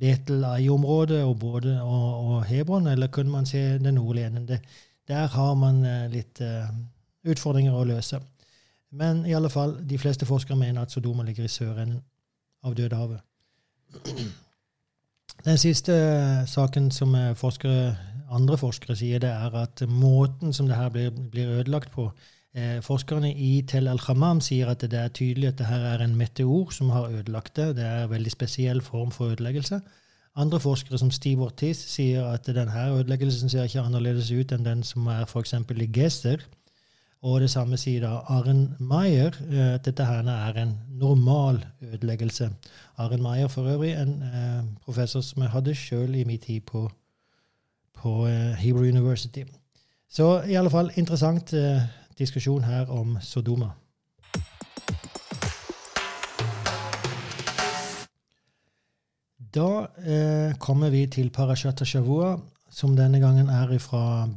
[0.00, 4.48] Betel-Ai-området og, og, og, Hebron, eller kunne man se den nordlige enden?
[5.08, 6.68] Der har man eh, litt uh,
[7.28, 8.20] utfordringer å løse.
[8.90, 12.00] Men i alle fall, de fleste forskere mener at Sodoma ligger i sørenden
[12.64, 13.20] av Dødehavet.
[15.44, 17.96] Den siste eh, saken som forskere,
[18.30, 22.10] andre forskere sier, det er at måten som det her blir, blir ødelagt på
[22.54, 26.16] eh, Forskerne i Tel al-Khamam sier at det er tydelig at det her er en
[26.18, 27.74] meteor som har ødelagt det.
[27.76, 29.80] Det er en veldig spesiell form for ødeleggelse.
[30.36, 34.82] Andre forskere, som Steve Ortiz, sier at denne ødeleggelsen ser ikke annerledes ut enn den
[34.86, 35.54] som er f.eks.
[35.58, 36.46] i Geser.
[37.20, 42.48] Og det samme sier da Aren Meyer, eh, at dette her er en normal ødeleggelse.
[42.96, 46.86] Aren Meyer for øvrig en eh, professor som jeg hadde sjøl i min tid på,
[48.02, 49.44] på eh, Hebrew University.
[50.10, 51.82] Så i alle fall interessant eh,
[52.18, 53.70] diskusjon her om Sodoma.
[59.54, 62.36] Da eh, kommer vi til Parashat Shavua,
[62.70, 64.28] som denne gangen er fra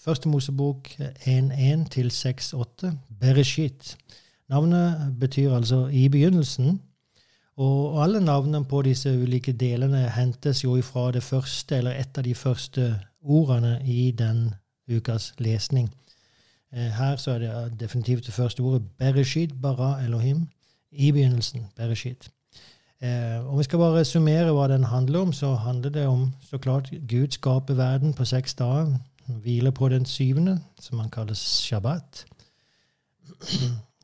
[0.00, 0.88] Første Mosebok
[1.26, 2.88] 1.1 til 6.8,
[3.20, 3.96] Bereshit.
[4.48, 6.78] Navnet betyr altså 'i begynnelsen'.
[7.56, 12.24] Og alle navnene på disse ulike delene hentes jo ifra det første, eller et av
[12.24, 12.86] de første
[13.22, 14.54] ordene i den
[14.88, 15.90] ukas lesning.
[16.72, 20.48] Eh, her så er det definitivt det første ordet, Bereshit, bara Elohim.
[20.92, 22.30] I begynnelsen, Bereshit.
[23.02, 26.58] Eh, om vi skal bare summere hva den handler om, så handler det om så
[26.58, 28.98] klart Gud skaper verden på seks dager.
[29.26, 32.24] Hviler på den syvende, som han kaller shabbat.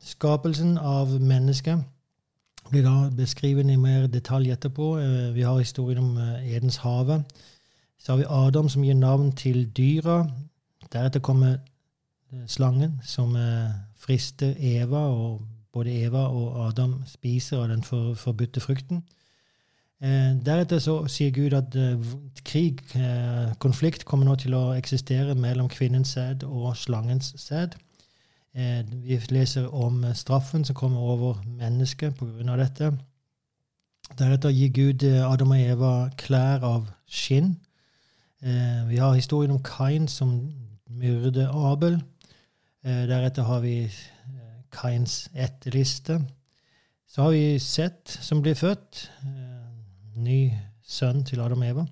[0.01, 1.83] Skapelsen av mennesket
[2.71, 4.97] blir da beskrevet i mer detalj etterpå.
[4.99, 7.23] Eh, vi har historien om eh, Edens hage.
[8.07, 10.21] Så har vi Adam som gir navn til dyra.
[10.93, 13.35] Deretter kommer eh, slangen, som
[13.99, 15.41] frister Eva og
[15.75, 19.03] både Eva og Adam spiser av den for, forbudte frukten.
[19.99, 21.97] Eh, deretter så sier Gud at eh,
[22.45, 27.75] krig, eh, konflikt, kommer nå til å eksistere mellom kvinnens sæd og slangens sæd.
[28.53, 32.57] Eh, vi leser om straffen som kommer over mennesket pga.
[32.57, 32.91] dette.
[34.17, 37.57] Deretter gir Gud eh, Adam og Eva klær av skinn.
[38.43, 40.53] Eh, vi har historien om Kain som
[40.89, 42.01] myrder Abel.
[42.83, 43.91] deretter har vi
[44.71, 46.21] Kains etterliste.
[47.07, 49.11] Så har vi Sett, som blir født.
[49.23, 50.51] Eh, ny
[50.83, 51.85] sønn til Adam og Eva.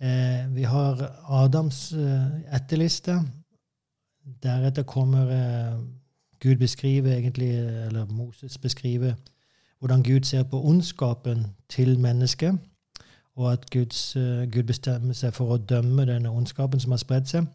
[0.00, 3.18] Eh, vi har Adams eh, etterliste.
[4.42, 5.26] Deretter kommer
[6.40, 9.16] Gud beskrive egentlig, eller Moses beskrive
[9.78, 12.58] hvordan Gud ser på ondskapen til mennesket,
[13.36, 14.12] og at Guds,
[14.52, 17.46] Gud bestemmer seg for å dømme denne ondskapen som har spredd seg.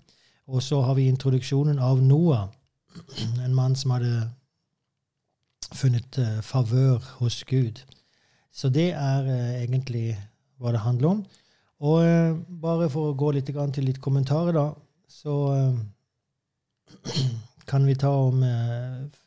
[0.48, 2.48] Og så har vi introduksjonen av Noah,
[3.44, 4.30] en mann som hadde
[5.76, 7.82] funnet uh, favør hos Gud.
[8.56, 10.16] Så det er uh, egentlig
[10.58, 11.26] hva det handler om.
[11.78, 14.72] Og bare for å gå litt til litt kommentarer, da,
[15.06, 15.36] så
[17.70, 18.42] kan vi ta om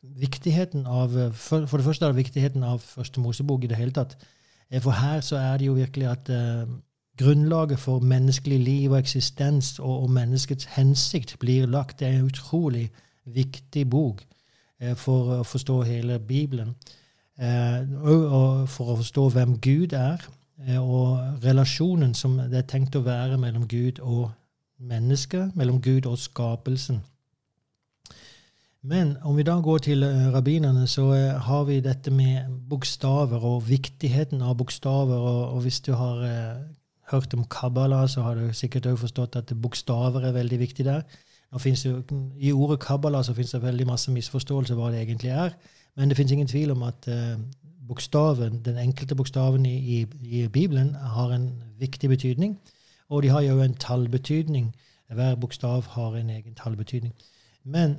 [0.01, 4.17] viktigheten av for, det første er det viktigheten av Første Mosebok i det hele tatt.
[4.79, 6.29] For her så er det jo virkelig at
[7.21, 12.01] grunnlaget for menneskelig liv og eksistens og, og, menneskets hensikt blir lagt.
[12.01, 12.91] Det er en utrolig
[13.25, 14.23] viktig bok
[14.81, 16.75] eh, for å forstå hele Bibelen.
[17.41, 20.25] Eh, og for å forstå hvem Gud er,
[20.66, 24.31] eh, og relasjonen som det er tenkt å være mellom Gud og
[24.79, 27.03] mennesket, mellom Gud og skapelsen.
[28.83, 33.43] Men om vi da går til eh, rabbinerne, så eh, har vi dette med bokstaver
[33.45, 35.16] og viktigheten av bokstaver.
[35.53, 36.62] Og, hvis du har eh,
[37.12, 41.05] hørt om Kabbala, så har du sikkert òg forstått at bokstaver er veldig viktig der.
[41.51, 42.03] Jo,
[42.39, 45.53] I ordet Kabbala så finnes det veldig masse misforståelse hva det egentlig er.
[45.97, 47.09] Men det finnes ingen tvil om at
[47.89, 52.55] bokstaven, den enkelte bokstaven i, i, i, Bibelen har en viktig betydning.
[53.11, 54.70] Og de har jo en tallbetydning.
[55.11, 57.12] Hver bokstav har en egen tallbetydning.
[57.64, 57.99] Men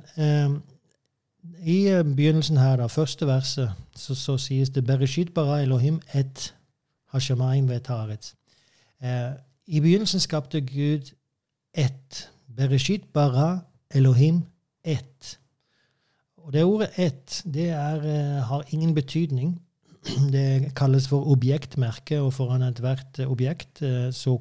[1.42, 6.54] i begynnelsen her, da, første verset, så, så sies det Bereshit bara Elohim et
[7.12, 8.34] hashamayim vetaret.
[9.02, 9.32] Eh,
[9.66, 11.12] I begynnelsen skapte Gud
[11.74, 12.30] ett.
[12.56, 14.42] Bereshit bara Elohim
[14.84, 15.38] ett.
[16.36, 19.62] Og det ordet 'ett' det er, eh, har ingen betydning.
[20.32, 24.40] Det kalles for objektmerke, og foran ethvert objekt eh, så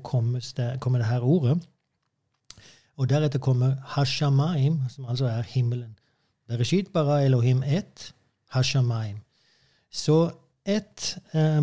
[0.58, 1.68] det, kommer det her ordet.
[2.98, 5.96] Og deretter kommer Hashamaim, som altså er himmelen.
[6.52, 8.14] Bereshit bara Elohim ett,
[8.50, 9.22] Hashamaim.
[9.92, 10.32] Så
[10.66, 11.18] ett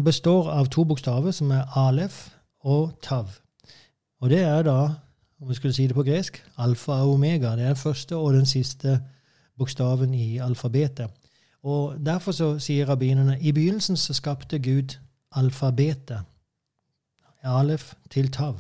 [0.04, 2.30] består av to bokstaver, som er alef
[2.64, 3.28] og tav.
[4.20, 4.78] Og det er da,
[5.40, 7.52] om vi skulle si det på gresk, alfa og omega.
[7.56, 9.00] Det er den første og den siste
[9.58, 11.10] bokstaven i alfabetet.
[11.62, 14.96] Og Derfor så sier rabbinerne i begynnelsen så skapte Gud
[15.36, 16.24] alfabetet.
[17.42, 18.56] Alef til tav.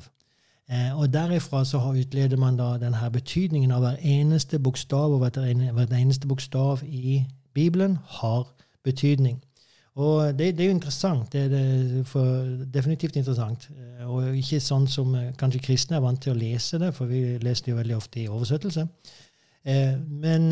[0.70, 5.94] Eh, og Derifra så utleder man da denne betydningen av hver eneste bokstav, og hver
[5.96, 8.44] eneste bokstav i Bibelen har
[8.84, 9.40] betydning.
[9.98, 11.32] Og det, det, er jo interessant.
[11.32, 13.70] Det er det definitivt interessant.
[13.72, 17.08] Eh, og ikke sånn som eh, kanskje kristne er vant til å lese det, for
[17.08, 18.86] vi leser det jo veldig ofte i oversettelse.
[19.68, 20.46] Men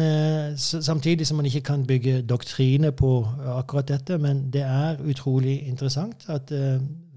[0.60, 3.10] samtidig som man ikke kan bygge doktrine på
[3.54, 4.18] akkurat dette.
[4.20, 6.50] Men det er utrolig interessant at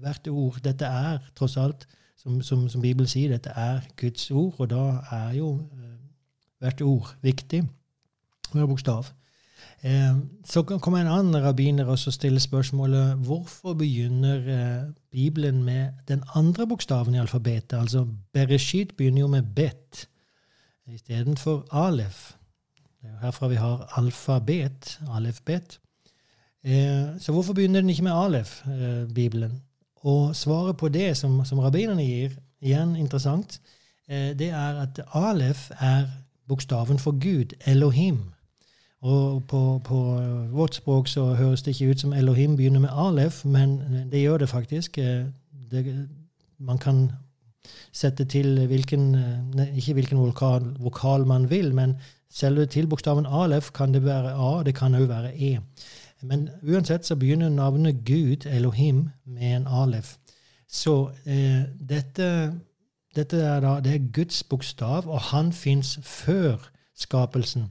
[0.00, 1.84] hvert ord Dette er tross alt,
[2.20, 4.84] som, som, som Bibelen sier, dette er Guds ord, og da
[5.16, 5.54] er jo
[6.60, 7.64] hvert ord viktig.
[8.52, 9.08] Hver bokstav.
[9.82, 16.22] Eh, så kommer en annen rabbiner og stiller spørsmålet hvorfor begynner eh, Bibelen med den
[16.34, 17.78] andre bokstaven i alfabetet?
[17.78, 20.08] Altså Bereshit begynner jo med bet
[20.86, 22.34] istedenfor alef.
[23.00, 25.80] Det er jo herfra vi har alfabet, alef-bet.
[26.64, 28.62] Eh, så hvorfor begynner den ikke med alef,
[29.14, 29.62] Bibelen?
[30.00, 33.60] Og svaret på det som, som rabbinerne gir, igjen interessant,
[34.08, 36.08] det er at alef er
[36.50, 38.18] bokstaven for Gud, Elohim.
[39.00, 39.98] Og på, på,
[40.52, 43.78] vårt språk så høres det ikke ut som Elohim begynner med alef, men
[44.12, 44.98] det gjør det faktisk.
[44.98, 45.24] Eh,
[45.70, 46.08] det,
[46.58, 47.06] man kan
[47.92, 49.14] sette til hvilken
[49.76, 51.96] Ikke hvilken vokal, vokal, man vil, men
[52.30, 55.58] selve til bokstaven alef kan det være A, det kan òg være E.
[56.22, 60.16] Men uansett så begynner navnet Gud, Elohim, med en alef.
[60.68, 62.52] Så eh, dette,
[63.16, 67.70] dette er da, det er Guds bokstav, og han fins før skapelsen.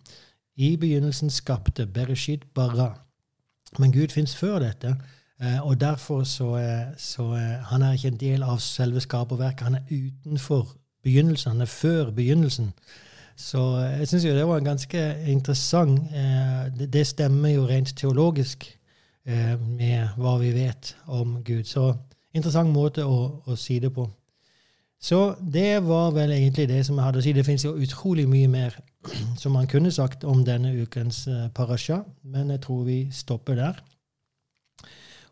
[0.55, 2.93] I begynnelsen skapte Bereshit bara.
[3.77, 4.95] Men Gud fins før dette.
[5.41, 6.49] Eh, og derfor så,
[6.97, 7.23] så
[7.69, 9.61] Han er ikke en del av selve skaperverket.
[9.61, 11.51] Han er utenfor begynnelsen.
[11.51, 12.73] Han er før begynnelsen.
[13.39, 18.65] Så jeg syns jo det var ganske interessant eh, Det stemmer jo rent teologisk
[19.25, 21.63] eh, med hva vi vet om Gud.
[21.63, 21.93] Så
[22.35, 24.09] interessant måte å, å si det på.
[24.99, 27.33] Så det var vel egentlig det som jeg hadde å si.
[27.33, 28.75] Det finnes jo utrolig mye mer
[29.41, 33.79] som man kunne sagt om denne ukens eh, parasha, men jeg tror vi stopper der.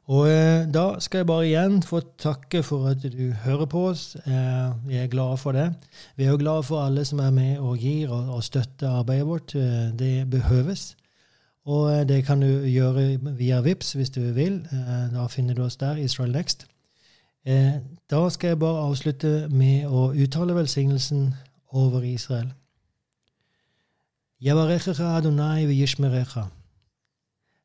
[0.07, 4.15] Og eh, da skal jeg bare igjen få takke for at du hører på oss.
[4.15, 5.73] Eh, vi er glade for det.
[6.15, 9.27] Vi er jo glade for alle som er med og gir og, og støtter arbeidet
[9.27, 9.55] vårt.
[9.55, 10.95] Eh, det behøves.
[11.67, 14.61] Og eh, det kan du gjøre via VIPS hvis du vil.
[14.71, 16.67] Eh, da finner du oss der, Israel Next.
[18.11, 21.29] Da skal jeg bare avslutte med å uttale velsignelsen
[21.71, 22.49] over Israel.
[24.43, 26.43] Yavarechecha Adonai v'yishmerecha.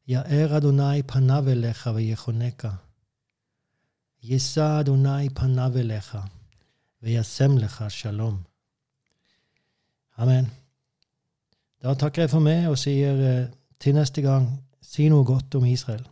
[0.09, 2.71] יאר אדוני פניו אליך ויחונקה.
[4.23, 6.19] יישא אדוני פניו אליך
[7.03, 8.43] וישם לך שלום.
[10.19, 10.47] Amen.
[11.83, 13.49] Da takker jeg for meg og sier eh,
[13.81, 14.45] til neste gang,
[14.83, 16.05] si noe godt om Israel.